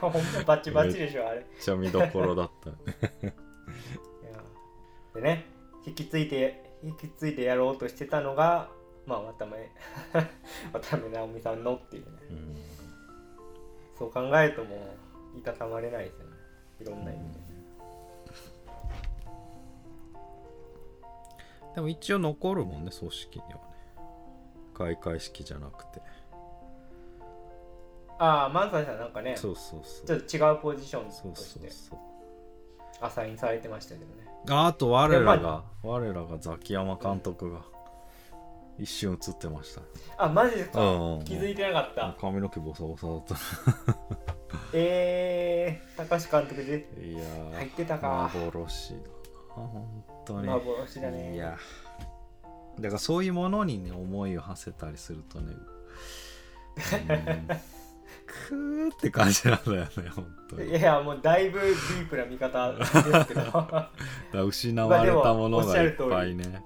[0.00, 1.40] ほんとバチバチでしょあれ。
[1.40, 2.70] いちゃ見どころだった。
[5.14, 5.46] でね
[5.86, 8.70] 引き継いで引き継いでやろうとしてたのが
[9.06, 9.62] まあ渡辺。
[10.72, 12.10] 渡辺直美さんのっていうね。
[12.30, 12.56] うん。
[13.98, 14.76] そう考えるとも
[15.34, 16.36] ういたたまれないですよね。
[16.80, 17.40] いろんな意味で、
[21.78, 23.56] でも一応残るもんね組織にはね。
[24.74, 26.02] 開会式じゃなくて。
[28.18, 29.80] ああ萬斎さんなんかねちそうそう。
[29.84, 31.70] そょうっと違うポジションそうとして。
[31.70, 31.98] そうそう
[33.00, 34.26] アサインされてましたけどね。
[34.50, 37.60] ああと我らでがま我らがザキヤマ監督が
[38.76, 39.82] 一瞬映ってました
[40.16, 41.24] あマジですか、うんうんうん。
[41.24, 42.16] 気づいてなかった。
[42.20, 43.36] 髪の毛ボサボサだった。
[44.72, 48.28] えー、高橋監督でいやー入ってたか。
[48.34, 48.94] 幻
[49.58, 50.46] 本当に。
[50.46, 51.34] 幻だね。
[51.34, 51.56] いや。
[52.80, 55.52] だからそういうものにね思いを馳せたりするとね
[56.76, 57.48] うん
[58.28, 60.76] くーって感じなんだよね本当に。
[60.76, 62.92] いやもうだいぶディープな見方です
[63.28, 66.62] けど、 失われたものがいっぱいね。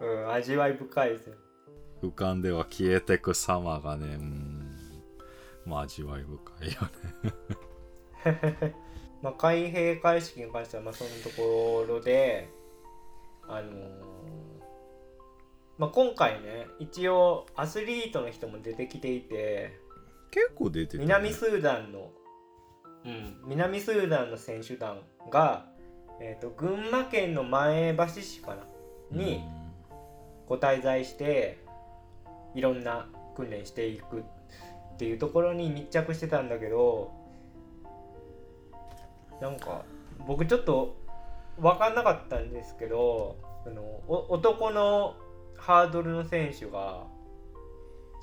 [0.00, 1.34] うん、味わい深いですよ
[2.02, 4.66] 浮かんでは消えてく様がねうん
[5.64, 6.80] まあ味わい深いよ
[8.24, 8.74] ね
[9.24, 12.48] まあ開閉会式に関してはまあそのところで
[13.48, 14.14] あのー
[15.78, 19.72] まあ、今回ね一応アスリートの人も出てきていて
[20.30, 22.10] 結構出てる、ね、南スーダンの、
[23.04, 25.00] うん、南スーダンの選手団
[25.30, 25.66] が、
[26.20, 28.62] えー、と群馬県の前橋市かな
[29.10, 29.42] に
[30.46, 31.58] ご滞在して
[32.54, 37.10] いろんな訓練していくっていうところに密着してたんだけど
[39.40, 39.82] なんか
[40.26, 40.96] 僕ちょっと
[41.58, 45.14] 分かんなかったんですけどそのお男の
[45.56, 47.04] ハードルの選手が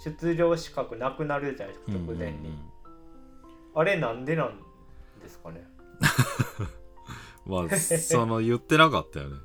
[0.03, 2.71] 出場資格なくなるじゃないですかうん直前に、うんうん
[3.73, 4.59] あれなんでなん
[5.23, 5.63] ですかね？
[7.47, 9.37] まあその言ってなかったよね。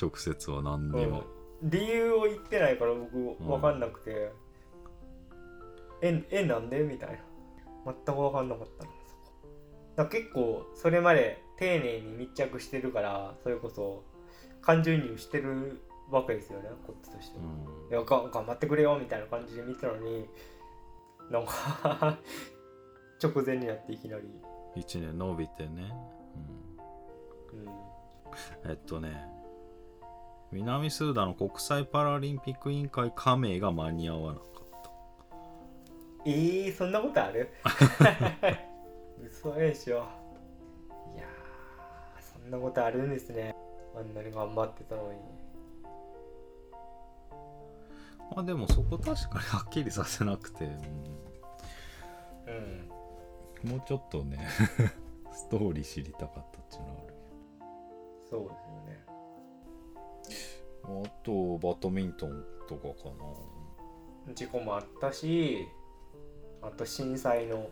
[0.00, 1.24] 直接は何にも、
[1.64, 4.30] 理由を言ってないから僕分かんなくて、
[6.00, 6.78] ええなんで？
[6.84, 7.10] みたい
[7.84, 7.92] な。
[7.92, 8.90] 全く分かんなかったの
[10.04, 14.04] だ結構それまで丁寧に密着してるからそれこそ
[14.60, 17.38] 感情移入してるわけですよねこっちとして。
[17.38, 17.90] は、うん。
[17.90, 20.26] いやが頑張ってくれよみたいな感じで見てたのに
[21.30, 22.18] なんか
[23.22, 24.24] 直前になっていきなり、
[24.76, 25.94] 1年伸びてね、
[27.52, 27.68] うん、うん、
[28.68, 29.24] えっとね
[30.50, 34.48] 南スーダンの国際パラリンピック委員会加盟が間に合わなかっ
[34.82, 34.90] た。
[36.26, 37.48] えー、そんなことある？
[39.24, 40.06] 嘘でしょ。
[41.14, 43.54] いやーそんなことあるんですね。
[43.96, 45.18] あんなに頑張ってたのに。
[48.34, 50.72] まあでもそこ確かにはっきりさせなくて、うん。
[53.64, 54.48] うんもうちょっとね
[55.30, 57.14] ストーリー知りたかったっていうのはある。
[58.28, 59.04] そうですよね。
[60.84, 60.88] あ
[61.22, 62.94] とバドミントンとかか
[64.26, 64.34] な。
[64.34, 65.68] 事故もあったし
[66.60, 67.68] あと震災の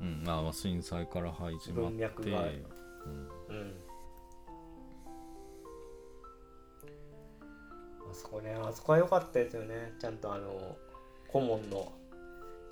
[0.00, 3.56] うんまあまあ震災から始まってうん。
[3.56, 3.74] うん
[8.10, 10.76] あそこねあそこは良かったですよねちゃんとあの
[11.28, 11.92] 顧問の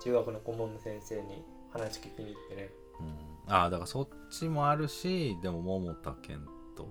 [0.03, 2.69] 中学の顧問の先生に話聞きに行ってね。
[2.99, 6.89] うん、ああだからそっちもあるしでも桃田健と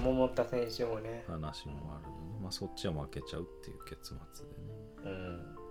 [0.00, 1.24] 桃田選手もね。
[1.26, 4.84] 話もあるのねまあそっちは負けちゃうっていう結末でね。
[5.04, 5.63] うん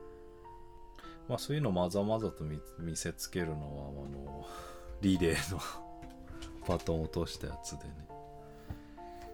[1.27, 4.45] まあそういうのまざまざと見見せつけるのはあの
[5.01, 5.59] リレーの
[6.67, 7.91] バトンを落としたやつでね。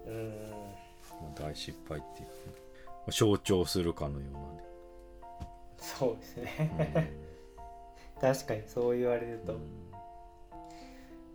[0.08, 0.60] うん。
[1.36, 4.64] 大失敗っていう象徴するかのようなね。
[5.78, 7.14] そうですね、
[8.20, 9.92] 確かにそう言われると、うん。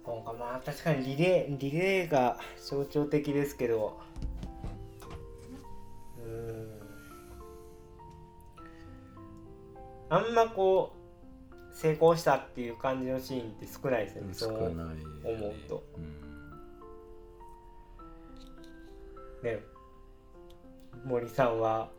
[0.05, 0.33] そうか。
[0.35, 4.01] まあ確かにリレーリレーが象徴的ですけど
[10.15, 10.93] あんまこ
[11.51, 14.33] う成功したっていう感じのシーンって少ないですよね。
[14.33, 14.77] 少そう思う
[15.69, 15.83] と。
[15.97, 16.05] うん。
[19.43, 19.59] ね。
[21.05, 21.91] 森さんは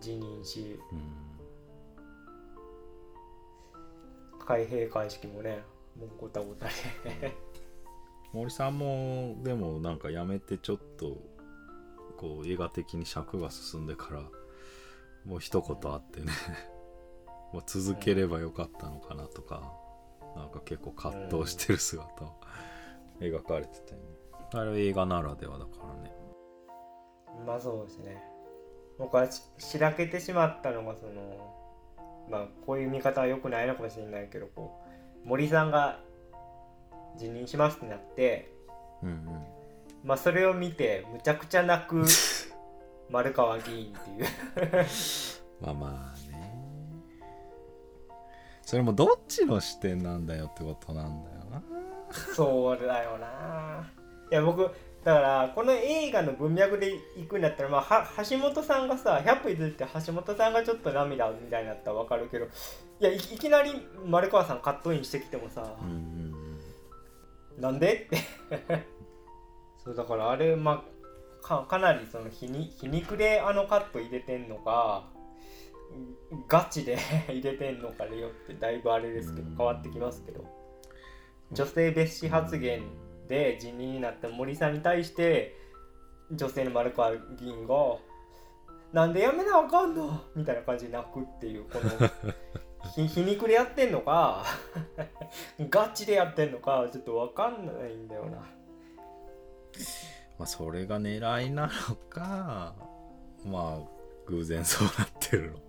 [0.00, 1.02] 辞任しうん。
[4.46, 5.62] 開閉会式もね
[6.00, 6.72] もうごたごたで。
[8.32, 11.18] 森さんもでもなんかやめてちょっと
[12.16, 14.22] こう映画的に尺が進んでから
[15.28, 16.32] もう一言あってね。
[17.52, 19.72] もう続ければよかったのかなとか、
[20.34, 22.32] なんか結構葛藤してる姿を。
[23.20, 24.08] 描かれてたよね。
[24.54, 26.12] あれは映画ならではだからね。
[27.46, 28.22] まあそうですね。
[28.98, 31.54] 僕はししらけてしまったのがその
[32.28, 34.80] まあこういう見方は良くないのかもしれないけどこ
[35.24, 36.00] う森さんが
[37.16, 38.52] 辞任しますってなって
[39.02, 39.46] うんうん。
[40.04, 42.04] まあそれを見てむちゃくちゃ泣く
[43.10, 44.86] 丸川議員っていう。
[45.60, 46.54] まあまあね。
[48.62, 51.62] それもどっちの視点なんだよってことなんだよな。
[52.34, 53.90] そうだよな。
[54.30, 54.62] いや僕
[55.04, 62.48] だからこの映画の文脈でいくんだったら、まあ、は橋本さんがさ100歩譲って橋本さんがちょっと涙みたいになったら分かるけどい
[63.00, 63.72] やいいきなり
[64.04, 66.58] 丸川さんカットインしてきてもさ、うんうん
[67.58, 68.06] なんで？
[68.06, 68.18] っ て
[69.82, 70.82] そうだからあれまあ
[71.48, 75.08] かかなりその皮に皮肉であのカット入れてんのか
[76.46, 80.44] ガチで 入れてんのかでよってだいぶあれですけどうん変わってきますけど
[81.52, 82.82] 女性蔑視発言
[83.28, 85.54] で辞任になった森さんに対して
[86.30, 87.74] 女性の丸川議員が
[88.92, 91.90] 「なんでやめなあかんの?」みたいな感じで泣くっていうこの
[92.94, 94.44] ひ皮肉でやってんのか
[95.70, 98.46] ガチでやってんのかちょっと分かんないんだよな。
[100.38, 102.74] まあそれが狙いなのか
[103.44, 103.88] まあ
[104.26, 105.62] 偶然そうなってるのか。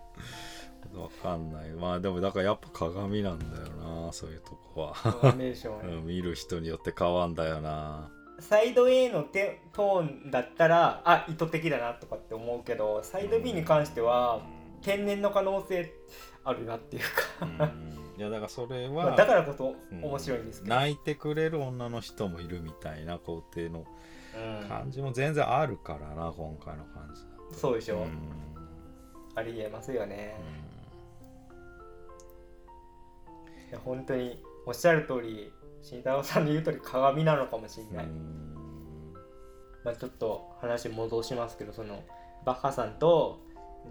[0.94, 1.70] わかんない。
[1.70, 3.68] まあでもだからやっぱ鏡なんだよ
[4.06, 5.34] なそういうとこは、
[6.04, 8.10] 見る人によって変わんだよな。
[8.40, 14.40] サイド A のテトーンだったらあ意図的だなとかって思うけどサイド B に関しては
[14.80, 15.92] 天然の可能性
[16.42, 17.89] あるなっていううか、ん
[18.20, 23.86] いやだからそれまあはだからこそうん面白いんですけど、泣いてくれる女の人もいるみたいな工程の
[24.36, 24.68] うん。
[24.68, 27.10] 感じも全然あるからな今回の感
[27.50, 28.10] じそうでしょ、うん。
[29.34, 30.36] ありえますよね、
[33.70, 35.50] いや本当におっしゃる通り
[35.80, 38.06] 慎太郎さんの言う通り鏡なのかもしれうんない、
[39.82, 42.04] まあ、ちょっと話戻しますけどその
[42.44, 43.40] バッハさんと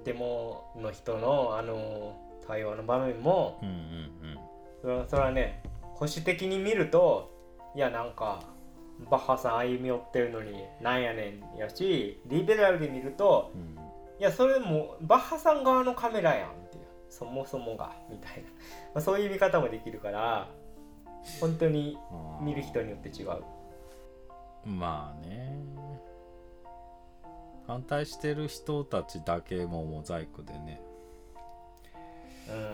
[0.06, 4.40] デモの人のあの対話の場面もうんうんうん。
[4.82, 5.62] それはそれはね
[5.94, 7.32] 保守的に見ると
[7.76, 8.44] いやなんか
[9.10, 13.78] バッハさん歩み寄ってるのになんやねんやしリベラルで見るとうん。
[14.20, 18.50] いやそれもバッハさん側のカメラやんっていうそもそもがみたいな、
[18.96, 20.50] まあ、そういう見方もできるから
[21.40, 21.98] 本当に
[22.42, 23.44] 見る人によって違う。
[24.66, 25.56] まあね。
[27.68, 30.82] 反対してる人たちだけもモザイクでね。
[30.84, 30.89] うん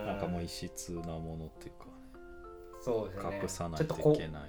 [0.05, 1.87] なんかもう異質なものっていうか、
[2.81, 3.39] そうですね。
[3.41, 4.43] 隠さないちょっといけない。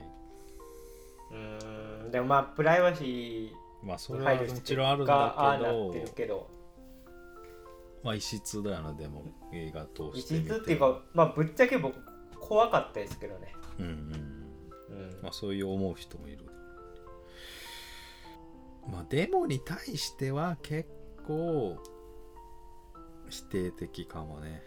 [1.33, 2.11] ううん。
[2.11, 6.51] でもまあプライバシーまあそれはもちろんあるんだけあなどってるけど
[8.03, 10.47] まあ異質だよなでも映画通異してみて。
[10.55, 11.99] 質っていうかまあぶっちゃけ僕
[12.39, 13.55] 怖かったですけどね。
[13.79, 13.91] うんうん。
[13.91, 15.23] うん。
[15.23, 16.47] まあそういう思う人もいる。
[18.91, 20.89] まあデモに対しては結
[21.27, 21.77] 構
[23.29, 24.63] 否定的かもね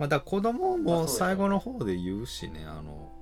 [0.00, 3.12] まあだ子供も最後の方で言うしねあの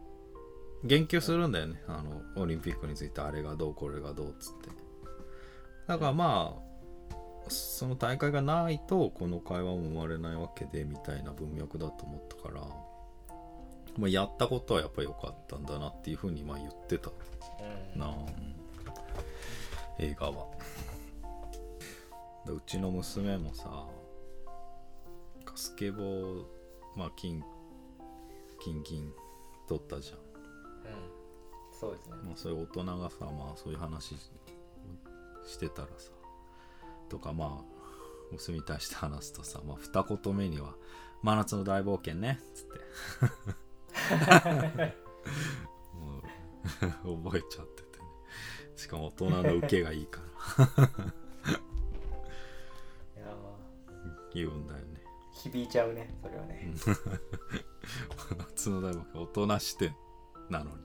[0.84, 1.82] 言及するんだよね。
[1.88, 4.70] あのオリンピックについてあれがどうこれがどうっつって。
[5.88, 12.60] だからまあその大会がないとこの会話も生まれないわけでみたいな文脈だと思ったから、
[13.98, 17.10] まあ、やったことはやっぱり良かったんだなっていうふうにまあ言ってた。
[17.10, 18.02] うん。
[19.98, 20.46] 映画は。
[22.46, 23.88] でうちの娘もさ
[25.56, 26.57] スケボー
[26.96, 27.42] まあ金
[28.60, 29.12] 金銀
[29.68, 30.18] 取ったじゃん。
[30.18, 30.24] うん。
[31.72, 32.16] そうですね。
[32.24, 34.16] まあ、そういう大人がさまあそういう話
[35.46, 36.10] してたらさ。
[37.08, 37.78] とかまあ
[38.32, 40.74] 娘に対して話すとさ、まあ、二言目には
[41.22, 42.78] 「真夏の大冒険ね」っつって。
[47.02, 48.04] 覚えちゃっててね。
[48.76, 50.20] しかも大人の受けがいいか
[50.58, 50.66] ら。
[53.16, 53.34] いや
[54.34, 54.86] 言うんだよね。
[54.94, 54.97] ー
[55.38, 56.72] 響いちゃうねそれはね。
[56.74, 56.96] 真
[58.38, 59.94] 夏の大冒険大人視点
[60.50, 60.82] なのに。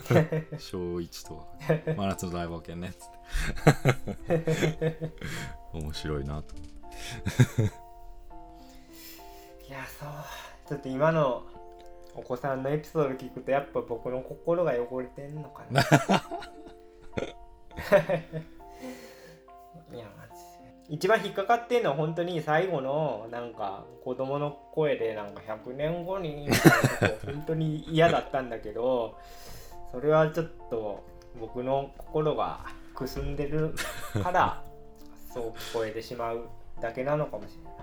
[0.58, 1.46] 小1とか
[1.96, 3.10] 真夏の大冒険ねっつっ
[4.26, 5.12] て。
[5.74, 6.54] 面白いなと。
[6.56, 6.60] い
[9.70, 10.08] やそう。
[10.68, 11.44] ちょっと今の
[12.14, 15.82] お子さんのエピソード聞くとやっぱ僕の心が汚れてんのかな。
[19.92, 20.31] いやマジで
[20.92, 26.50] 一番引っかかってんのは本当に最後のなんか子供の声でなんか100年後に
[27.24, 29.16] 本当に嫌だったんだけど
[29.90, 31.02] それはちょっと
[31.40, 33.74] 僕の心がくすんでる
[34.22, 34.62] から
[35.32, 36.46] そう聞こえてしまう
[36.78, 37.82] だけなのかもしれない。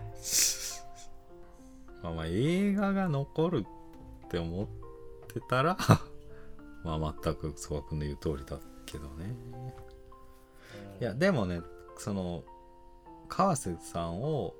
[2.03, 3.65] まあまあ映画が残る
[4.25, 4.67] って思っ
[5.33, 5.75] てたら
[6.85, 9.33] まあ全く曽我君の言う通りだけどね
[11.01, 11.61] いやでもね
[11.97, 12.43] その
[13.29, 14.53] 川瀬さんを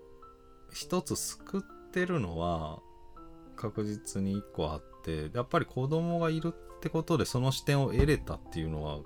[0.72, 2.80] 一つ救ってるのは
[3.56, 9.00] 確実に一個あってやっぱり子供がいるってことでその視点を得れたっていうのは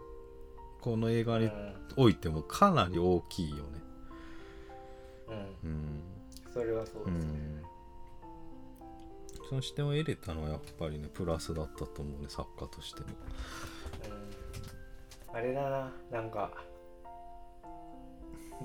[0.81, 1.73] この映画にうん。
[1.95, 3.61] おいてもかなり大きいよね。
[5.63, 5.69] うん。
[5.69, 6.01] うん。
[6.51, 7.31] それはそううですね。
[7.31, 7.61] ん。
[9.47, 13.07] その視点を得れたのはやっぱりねプラスだったと思うね作家としても。
[15.31, 15.37] うん。
[15.37, 16.51] あれだな、なんか、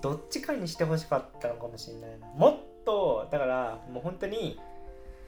[0.00, 2.26] どっちかにしてほしかったのかもしれないな。
[2.28, 4.60] もっと、だから、もう本当に、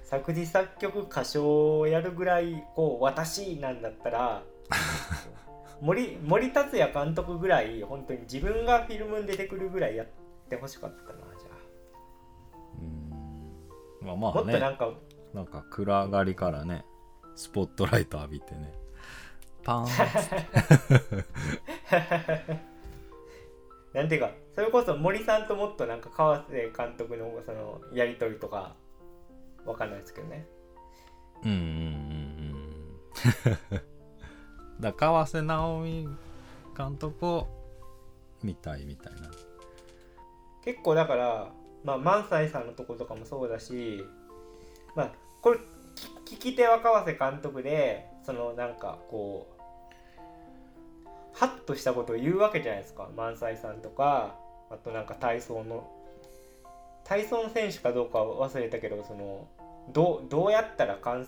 [0.05, 4.43] 作詞作曲歌唱をやるぐらい、こう、私なんだったら、
[5.81, 10.07] 森森達也監督ぐらい、本当に自分がフィルムに出てくるぐらいやっ
[10.49, 11.49] てほしかったな、じゃ
[12.81, 13.11] うん
[14.01, 14.33] まあまあ。
[14.33, 14.93] もあねっとなんか、
[15.35, 16.85] なんか暗がりからね
[17.37, 18.75] スポットライト浴びてね
[19.63, 19.89] パーンっ
[22.57, 22.61] て
[23.93, 28.75] なんていうかそれこそ森さんともっとなんか川瀬監督のそのやり取りとか
[29.65, 30.47] わかんないですけどね。
[31.45, 31.65] うんうんうん
[32.45, 33.81] うん。
[34.81, 36.09] だ川瀬直美
[36.77, 37.49] 監督を
[38.43, 39.31] 見たいみたいな。
[40.65, 41.53] 結構だから
[41.85, 44.05] まあ萬斎さんのとことかもそうだし
[44.95, 45.59] まあこれ
[46.27, 49.50] 聞聞き手は川瀬監督でそのなんかこう
[51.33, 53.09] ハッとしたことを言うわけじゃないですか。
[53.17, 54.37] 萬斎さんとか
[54.71, 55.91] あとなんか体操の。
[57.05, 59.49] 体操の選手かどうかは忘れたけどその
[59.93, 61.27] どうどうやったらかん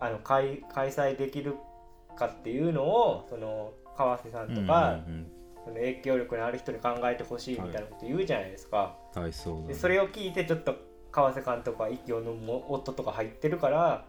[0.00, 1.56] あの開開催できる
[2.16, 5.32] かっていうのをその川瀬さんとか、うんうんうん。
[5.64, 10.74] その影響力のある人に考えてほしいみたいなこと言うじゃないですか、体操だねでそれを聞いてちょっと
[11.12, 14.06] 川瀬監督は息を飲む夫とか入ってるから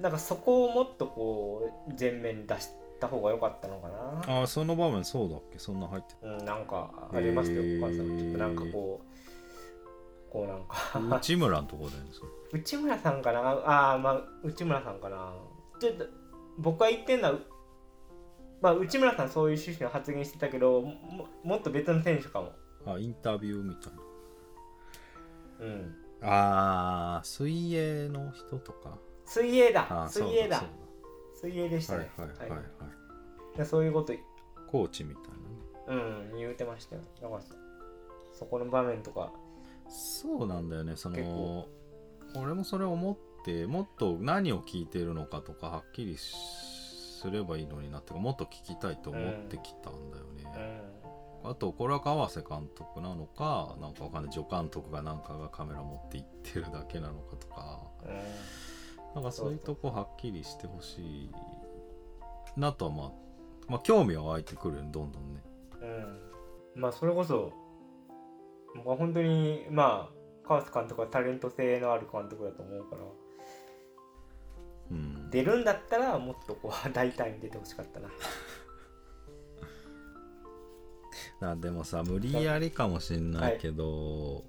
[0.00, 2.68] なんかそこをもっとこう前面に出し
[2.98, 4.40] た方が良かったのかな。
[4.40, 5.58] ああその場面そうだっけ？
[5.58, 7.78] そんな入ってうんなんかありましたよ、へー。
[7.78, 8.38] お母さん。
[8.38, 11.16] なんかこうこうなんたか。
[11.16, 12.60] 内村のとこだよねそれ。
[12.60, 13.40] 内村さんかな？
[13.40, 15.32] ああまあ内村さんかな。
[15.80, 16.06] ちょっと
[16.58, 17.38] 僕が言ってんのは
[18.60, 22.52] まあ内村さんそういう趣旨の発言してたけどももっと別の選手かも。
[22.86, 23.92] あインタビューみたい
[25.60, 25.94] うん。
[26.20, 28.98] なああ水泳の人とか。
[29.24, 30.64] 水泳だ水泳だ
[31.40, 32.10] 水泳でしたね。
[32.16, 32.58] だはいはいはい。
[32.58, 32.64] は
[33.54, 34.12] い、でそういうこと。
[34.70, 35.24] コーチみたい
[35.88, 36.02] なね。
[36.32, 37.02] うん言うてましたよ。
[37.22, 37.54] だからそ
[38.40, 39.32] そこの場面とか。
[39.88, 40.96] そうなんだよね。
[40.96, 41.66] そ結の
[42.34, 42.40] 構。
[42.42, 46.36] 俺もそれ思ってもっと何を聞いてるのかとかはっきりし
[47.18, 50.24] すればいいのになってかもっと聞きたいと思ってきたんだよ
[50.54, 50.82] ね、
[51.42, 54.32] あとこれは川瀬監督なのかなんかわかんない。
[54.32, 57.80] 助監督がなんかがカメラ持って行ってるだけなのかとか。
[58.04, 58.18] うん、うん
[59.14, 61.30] なんかそういうとこはっきりしてほしい
[62.56, 63.12] なとはまあ
[63.68, 65.42] まあ興味は湧いてくるよねどんどんね。
[66.74, 67.52] うん、まあそれこそ
[68.76, 73.02] 僕は本当にまあ川瀬監督はタレント性のある監督だと思うから。
[74.90, 75.30] うん。
[75.30, 78.08] 出るんだったらもっとこう大胆に出てほしかったな。
[81.52, 84.44] あでもさ無理やりかもしんないけど、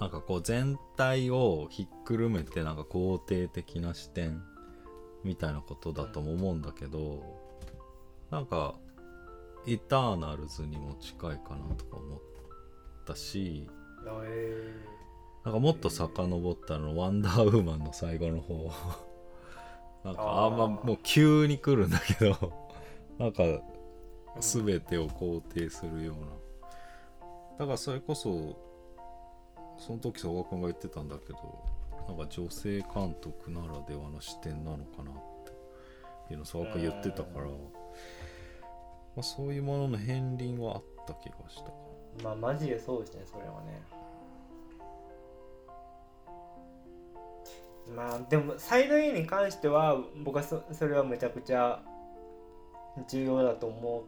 [0.00, 4.42] なんかこう全体をひっくるめてなんか肯定的な視点
[5.24, 7.22] みたいなことだとも思うんだけど、
[8.30, 8.76] なんか
[9.66, 12.20] イターナルズにも近いかなとか思っ
[13.06, 13.68] たし
[14.24, 14.72] え
[15.44, 18.70] なんかもっと遡ったのワンダーウーマンの最後の方。
[20.04, 22.52] なんかあんまもう急に来るんだけど
[23.18, 23.42] なんか
[24.40, 27.28] 全てを肯定するような。
[27.58, 28.67] だからそれこそ
[29.78, 31.38] その時曽我君が言ってたんだけど
[32.08, 35.14] なんか女性監督ならではの視点なのかなっ
[36.26, 37.50] ていうのを曽我君言ってたから、ま
[39.18, 41.72] あ、そういうものの片鱗はあった気がしたか
[42.24, 43.82] まあマジでそうですねそれはね。
[47.94, 51.80] まあでもサイド A に関しては僕はそそれはめちゃくちゃ
[53.08, 54.04] 重要だと思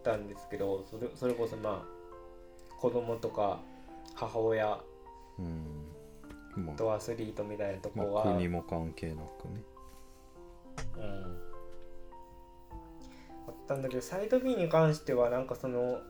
[0.00, 3.60] ったんですけどそれそれこそまあ子供とか
[4.14, 4.78] 母親
[5.38, 6.64] うん。
[6.64, 9.62] まあとアスリートみたいなとこまあ、は、国も関係なくね。
[10.96, 11.44] うん。
[13.46, 16.00] あったんだけどサイド B に関してはなんかその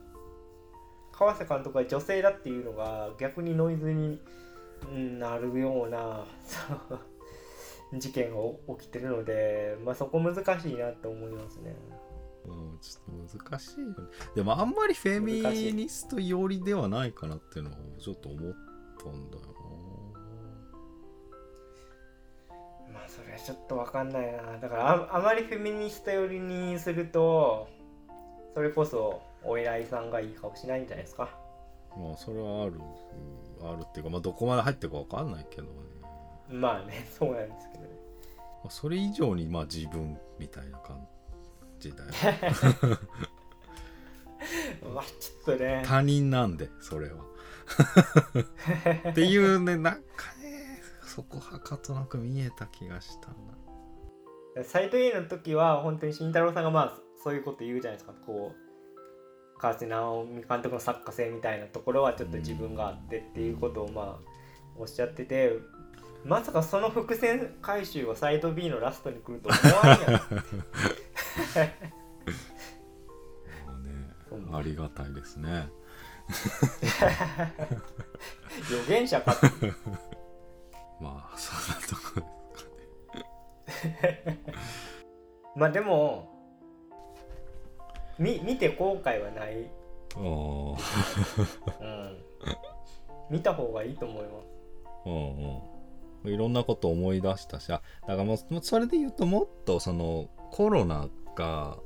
[1.11, 4.19] 川瀬監督が女性だっていうのが逆にノイズに
[4.91, 6.25] うんなるような
[7.93, 8.41] 事件が
[8.77, 11.75] 起きてるので、まあ、そこ難しいなと思いますね。
[12.45, 13.95] うん、ちょっと難しいよね。
[14.35, 15.41] でもあんまりフェミ
[15.73, 18.53] ニスト寄りではないかなっていうのはちょっと思っ
[19.05, 19.43] たんだよ
[22.93, 27.67] まあそれはちょっとわかんないなだからああまりフェミニスト寄りにすると
[28.53, 31.29] それこそお偉いさんがいい顔しないんじゃないですか？
[31.95, 32.73] なまあそれはある
[33.61, 35.69] うんあるっていうかまあどこまで入ってるかわかんないけどね、
[36.49, 37.89] まあねそうなんですけどね。
[38.63, 41.07] まあ、それ以上にまあ自分みたいな感
[41.79, 42.09] じだよ
[44.93, 45.83] まあちょっとね。
[45.85, 47.15] 他人なんでそれは
[49.09, 49.99] っていうねなんか
[50.41, 53.35] ねそこはかとなく見えた気がしたな。
[54.63, 58.13] サイト A の時は本当に慎太郎さんがまあそういうこと言うじゃないですか。
[58.25, 64.35] こう川瀬直美監督の作家性みたいなところはちょっと自分があってっていうことをまあ
[64.77, 65.57] おっしゃってて
[66.23, 70.21] まさかその伏線回収はサイト B のラストに来ると思わんやん。
[73.83, 75.69] ね うんありがたいですね
[78.71, 79.35] 予言者か
[80.99, 82.21] まあそんなとこ
[83.65, 84.43] ですかね。
[85.55, 86.33] まあでも
[88.17, 89.69] み見て後悔はない、
[90.15, 90.75] あー。
[91.81, 92.23] うん、
[93.29, 94.47] 見た方がいいと思います。
[95.05, 95.75] うんうん
[96.25, 101.77] いろんなこと思い出したしあだからもうもうそれで言うともっとそのコロナが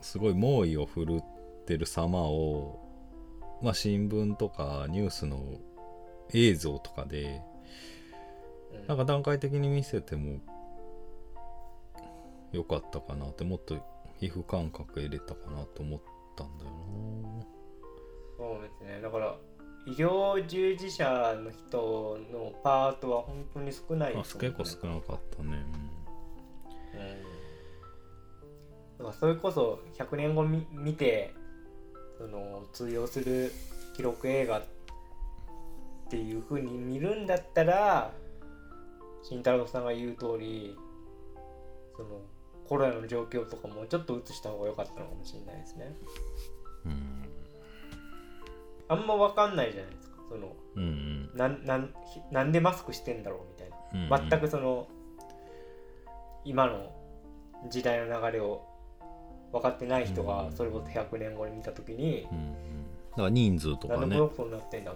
[0.00, 2.89] すごい猛威を振るってる様を
[3.62, 5.58] まあ新聞とかニュースの
[6.32, 7.42] 映像とかで
[8.72, 8.86] うん。
[8.86, 10.40] なんか段階的に見せても
[12.52, 13.76] よかったかなってもっと
[14.18, 16.00] 皮膚感覚入れたかなと思っ
[16.36, 16.70] たんだよ
[18.36, 19.00] そうですね。
[19.02, 19.36] だから
[19.86, 24.40] 医療従事者の人のパートは本当に少ないですね。
[24.40, 25.64] 結構少なかったね。
[28.98, 31.34] だからそれこそ100年後み見て
[32.20, 33.50] その通用する
[33.96, 34.64] 記録映画っ
[36.10, 38.12] ていう風に見るんだったら
[39.22, 40.76] 慎太郎さんが言う通り
[41.96, 42.20] その
[42.68, 45.96] コロナの状況とかもちょっと映した方が良かったのかもしれないですね。
[46.84, 47.24] うん。
[48.88, 50.16] あんま分かんないじゃないですか。
[50.28, 51.30] そのうんうん。
[51.36, 51.88] なんな
[52.30, 53.76] なんでマスクしてんだろうみたいな。
[54.16, 54.28] うんうん。
[54.28, 54.88] 全くその
[56.44, 56.92] 今の
[57.70, 58.69] 時代の流れを
[59.52, 60.52] 分かってない人がうん。
[60.52, 62.52] それこそ100年後に見た時にうんうん。
[63.10, 64.00] だから人数とかね。
[64.00, 64.92] 何でになってんだ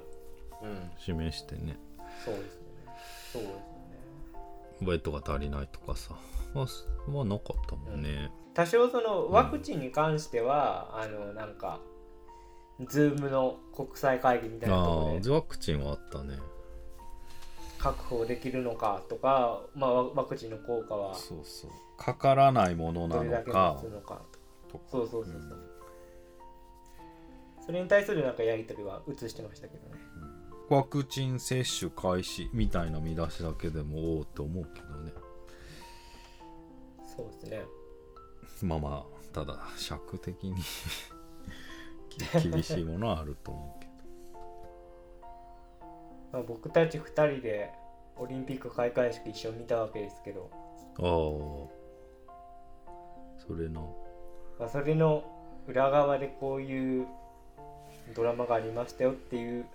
[0.63, 0.91] うん。
[0.99, 1.77] 示してね。
[2.25, 2.95] そうですよね。
[3.33, 3.65] そうですよね。
[4.83, 6.15] ベッドが足りないとかさ。
[6.55, 11.81] まあすまあなかったもんね、多少そのワクチンに関しては、あのなんか
[12.87, 16.39] ズームの国際会議みたいなところでワクチンはあったね。
[17.79, 21.71] 確保できるのかとか、まあ、ワワクチンの効果はそうそう。
[21.99, 23.83] かからないものなのか
[24.87, 25.59] そうそうそうそう、
[27.67, 30.01] それに対するなんかやり取りは映してましたけどね。
[30.69, 35.13] ワクチン接種開始みたいな見出しだけでもおおって思うけどね。
[37.17, 37.65] そうですね。
[38.63, 40.55] まあまあただ尺的に
[42.09, 43.85] き厳しいものはあると思うけ
[46.33, 47.71] まあ、僕たち2人で
[48.17, 50.51] オリンピック開会式一緒に見たわけですけど、
[50.99, 51.85] どああ。
[53.39, 53.97] それの
[54.59, 55.25] まあ、それの
[55.67, 57.07] 裏側でこういう
[58.15, 59.67] ドラマがありましたよっていう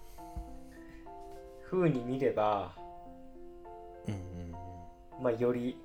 [1.70, 2.74] 風に見れば、
[4.08, 4.52] うん
[5.22, 5.78] まあ、より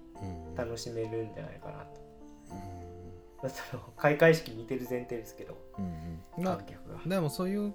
[0.57, 2.05] 楽しめるんじゃないかなと。
[3.99, 5.85] 開会式見てる前提ですけどうん
[6.39, 6.45] うん。
[6.45, 7.01] な観客が。
[7.07, 7.75] でもそういう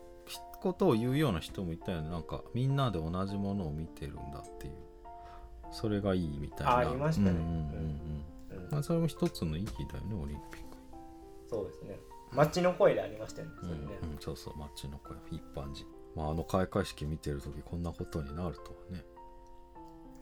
[0.61, 2.09] ことを言うような人もいたよね。
[2.09, 4.73] なんかみんなで同じものを見てるんだっていう。
[5.71, 6.71] それがいいみたいな。
[6.71, 7.31] あありましたね。
[7.31, 7.49] うんうんうん
[8.57, 8.65] うん。
[8.65, 8.71] うん。
[8.71, 10.68] まあ、それも一つの意義だよねオリンピック
[11.49, 11.99] そうですね。
[12.31, 13.53] 街の声でありましたよね。
[13.59, 15.85] それねうんうん、そうそう街の声一般人
[16.15, 19.03] まああの開会式見てる時こんなことになるとはね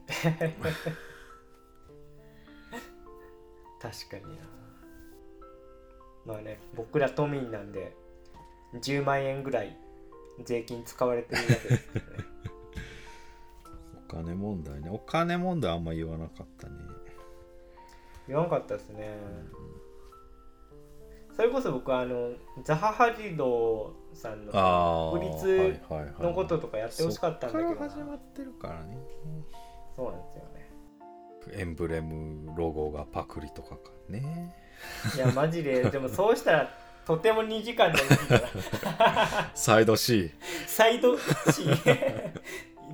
[3.79, 4.43] 確かにな。
[6.25, 7.95] まあね、僕ら都民なんで
[8.73, 9.77] 10万円ぐらい
[10.43, 12.25] 税金使われてるわけですけどね。
[14.09, 16.75] お金問題ねお金問題あんま言わなかったね
[18.27, 19.17] 言わなかったですね。
[21.37, 22.31] それこそ僕はあの
[22.63, 26.23] ザハ・ハリドさんの国立はいはいはい。
[26.23, 27.75] のこととかやってほしかったんだけどな。
[27.75, 28.97] そっから始まってるからね。
[29.95, 30.43] そうなんですよ
[31.53, 31.61] ね。
[31.61, 33.77] エンブレムロゴがパクリとかか
[34.09, 34.55] ね。
[35.15, 35.83] いやマジで。
[35.91, 36.71] でもそうしたら
[37.05, 37.99] とても2時間で
[39.53, 40.31] サイド C
[40.65, 41.65] サイド C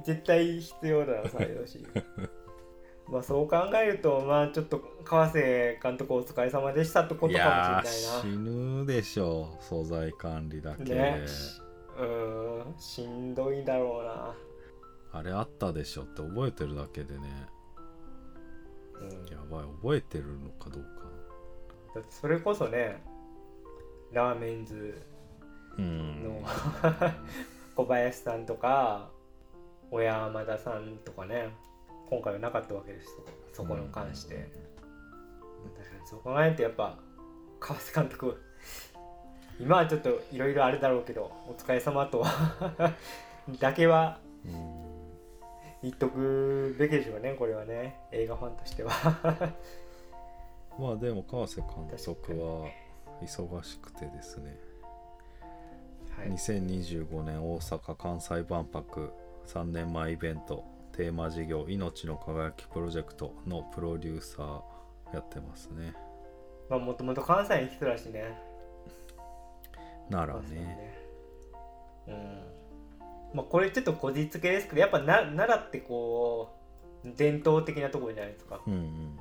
[0.03, 1.87] 絶対必要だなサイド C
[3.09, 11.23] まあそう考えるとまあちょっと川瀬監督お疲れ様でしたってことかもーし死ぬでしょ素材管理だけ、れないなね。
[11.97, 14.35] うーんしんどいだろうな。
[15.11, 17.47] あれあったでしょって覚えてるだけでね。
[18.99, 19.09] うん。
[19.31, 21.03] やばい覚えてるのかどうか。
[21.95, 23.03] だってそれこそね
[24.11, 24.99] ラーメンズ
[25.77, 26.23] うん。
[26.23, 26.41] の
[27.75, 29.09] 小林さんとか
[29.91, 31.53] 小山田さんとかね
[32.09, 33.17] 今回はなかったわけです。
[33.53, 34.47] そこの関して、だか
[35.99, 36.97] らそう考えるとやっぱ
[37.59, 38.41] 川瀬監督
[39.59, 42.25] 今はちょっといろいろあるだろうけどお疲れ様と
[43.59, 44.83] だけはうん。
[45.83, 47.99] 言っとくべきでしょうねこれはね。
[48.11, 48.91] 映画ファンとしては。
[50.79, 52.69] まあでも川瀬監督は
[53.21, 54.57] 忙しくてですね、
[56.17, 56.31] はい。
[56.31, 59.11] 2025年大阪・関西万博
[59.45, 65.93] 3年前イベントテーマ事業「命の輝きプロジェクト」のプロデューサーやってますね。
[66.69, 68.37] まあもともと関西の人だしね。
[70.09, 70.97] ならまあそうね。
[72.07, 72.43] うん。
[73.33, 76.55] まあこれちょっとこじつけですけどやっぱな奈良ってこ
[77.03, 78.61] う伝統的なところじゃないですか。
[78.65, 79.19] うんうん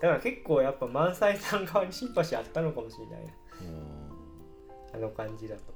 [0.00, 3.32] だから結構やっぱ萬斎さん側にシンパシーあったのかもしれないな
[4.92, 5.62] あの感じだと。
[5.70, 5.75] うん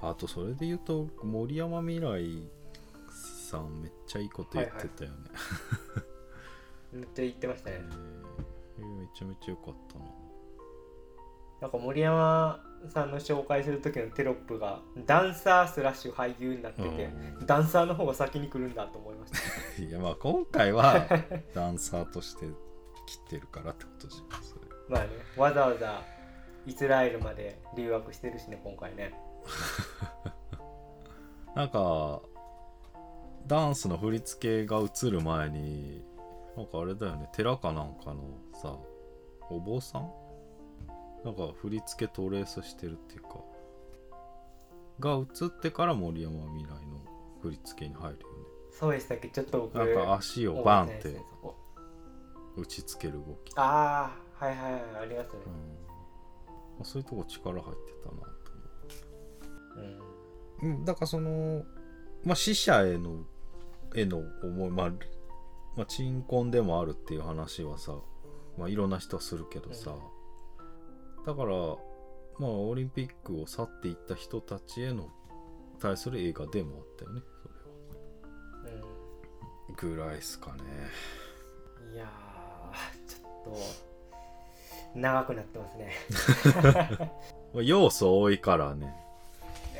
[0.00, 2.48] あとそれで言うと森山未来
[3.20, 5.16] さんめっちゃいいこと言ってたよね、
[6.92, 7.76] めっちゃ言ってましたね。
[8.78, 10.04] えーめちゃめちゃ良かったな。
[11.60, 12.60] なんか森山
[12.92, 16.88] さんの紹介する時のテロップがダンサースラッシュ俳優になってて、
[17.38, 17.46] うん。
[17.46, 19.38] ダンサーの方が先に来るんだと思いました
[19.82, 21.06] いやまあ今回は
[21.54, 22.46] ダンサーとして
[23.06, 24.62] 切ってるからってことじゃんそれ。
[24.88, 26.02] まあねわざわざ
[26.66, 29.14] イスラエルまで留学してるしね今回ね
[31.54, 32.20] なんか
[33.46, 36.04] ダンスの振り付けが映る前に
[36.56, 38.22] なんかあれだよね寺かなんかの
[38.54, 38.76] さ
[39.50, 40.10] お坊さん？
[41.24, 43.36] なんか振り付けトレースしてるっていうか
[45.00, 47.00] が映ってから森山未来の
[47.42, 48.26] 振り付けに入るよ
[48.70, 49.28] そうでしたっけ？
[49.28, 51.20] ちょっと僕ねなんか足をバンって
[52.56, 55.40] 打ちつける動き、ああはいはいはいありますね。
[55.46, 55.52] うん。
[55.52, 55.58] ま
[56.82, 58.22] あ、そういうとこ力入ってたな。
[58.22, 58.28] と
[60.62, 60.84] うん。
[60.84, 61.64] だからその
[62.24, 63.24] まあ死者への
[63.94, 64.90] への思いまあ、
[65.76, 67.94] まあ、鎮魂でもあるっていう話はさ、
[68.58, 69.94] まあ、いろんな人はするけどさ、
[71.26, 71.56] だから
[72.38, 75.08] まあオリンピックを去っていった人たちへの
[75.80, 77.22] 対する映画でもあったよね。
[78.64, 78.86] それは。
[79.76, 80.62] ぐらいっすかね。
[81.88, 83.54] うんいやーちょっ
[84.92, 85.92] と長くなってますね。
[87.54, 88.92] まあ要素多いからね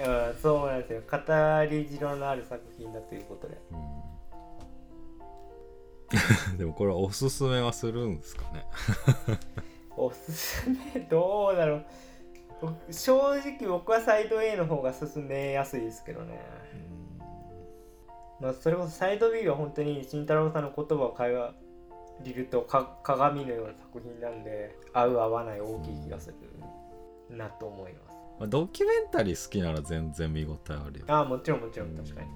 [0.03, 1.03] うんそうなんですよ。
[1.11, 1.17] 語
[1.71, 3.59] り汁のある作品だということで。
[6.51, 6.59] うん。
[6.59, 8.67] でもこれはおすすめはするんですかね？
[9.97, 11.87] おすすめどうだろう。
[12.61, 16.41] 僕正直僕はサイド A の方が進めやすいですけどね、
[18.41, 21.55] まあ、それこそサイド B は本当に慎太郎さんの言葉を会話
[22.23, 31.07] りるとか鏡のような作品なんで合う合わない大きい気がするなと思いますまあ、ドキュメンタリー好きなら全然見応えあるよ。
[31.09, 32.29] ああもちろんもちろん確かに。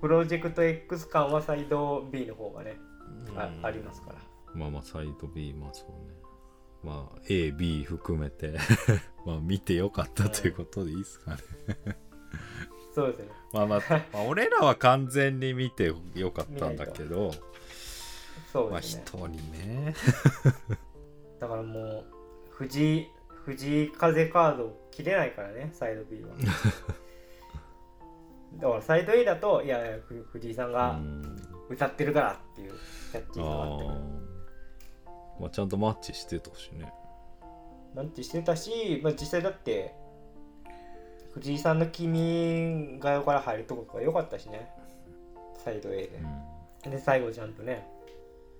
[0.00, 2.76] プロジェクト X 感はサイド B の方がね
[3.36, 4.18] あありますから。
[4.54, 6.14] まあまあサイド B まあそうね。
[6.82, 8.54] まあ AB 含めて。
[9.24, 11.38] まあ見てよかったということでいいですかね。
[12.94, 13.28] そうですね。
[13.52, 17.32] まあまあ、まあ、俺らは完全に見てよかったんだけど。
[18.52, 19.94] そうですね、人ね。
[21.40, 22.04] だからもう
[22.50, 23.08] 藤井
[23.44, 26.30] 藤井風カード切れないからねサイド B は。
[28.60, 31.36] だからサイド A だといやいやふ藤井さんうがん。
[31.68, 32.72] 歌ってるからっていう
[33.12, 33.84] キャッチーさがあって
[35.40, 36.92] まあちゃんとマッチしてたしね。
[37.94, 39.94] マッチしてたし、まあ、実際だって
[41.32, 44.70] 藤井さんの「君が代」から入るところが良かったしね。
[45.56, 46.20] サイド A で。
[46.84, 46.90] う、ん。
[46.90, 47.86] で最後ちゃんとね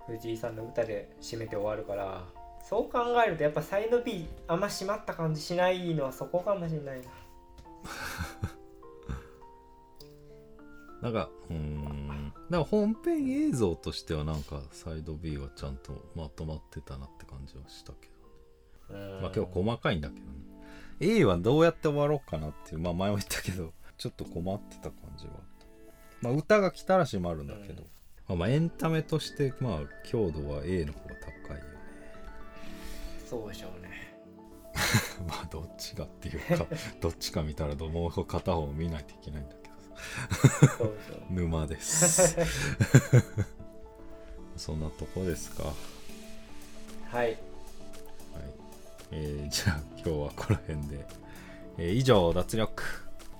[0.07, 2.25] 藤井さんの歌で締めて終わるから
[2.63, 7.03] そう考えるとやっぱサイド B あんま締まった感じしないのはそこかもしれないな。
[11.01, 12.33] なんかうーん。
[12.49, 18.07] だから本編映像としてはなんかサイド B はちゃんとまとまってたなって感じはしたけ
[18.89, 20.31] どまあ今日細かいんだけどね。
[21.01, 25.65] A はどうやって終わろうかなっていうまあ前も言ったけどちょっと困ってた感じはあった。
[26.21, 27.83] まあ歌が来たらしもあるんだけど、
[28.29, 31.72] まあ、まあエンタメとしてまあ強度は A の方が高い
[33.33, 33.89] そうでしょうね。
[35.27, 36.67] まあどっちがっていうか
[37.01, 40.93] どっちか見たらどもう片方見ないといけないんだけど
[41.31, 42.37] 沼です。
[44.55, 45.63] そんなとこですか。
[45.63, 47.37] はい、はい。
[49.11, 51.07] えーじゃあ今日はこの辺で、
[51.79, 52.83] えー以上脱力。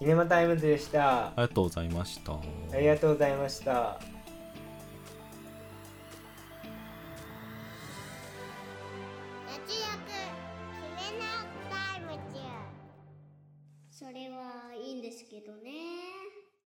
[0.01, 1.27] キネマタイムズでした。
[1.27, 2.33] ありがとうございました。
[2.33, 2.39] あ
[2.77, 3.99] りがとうございました
[15.45, 15.72] どね。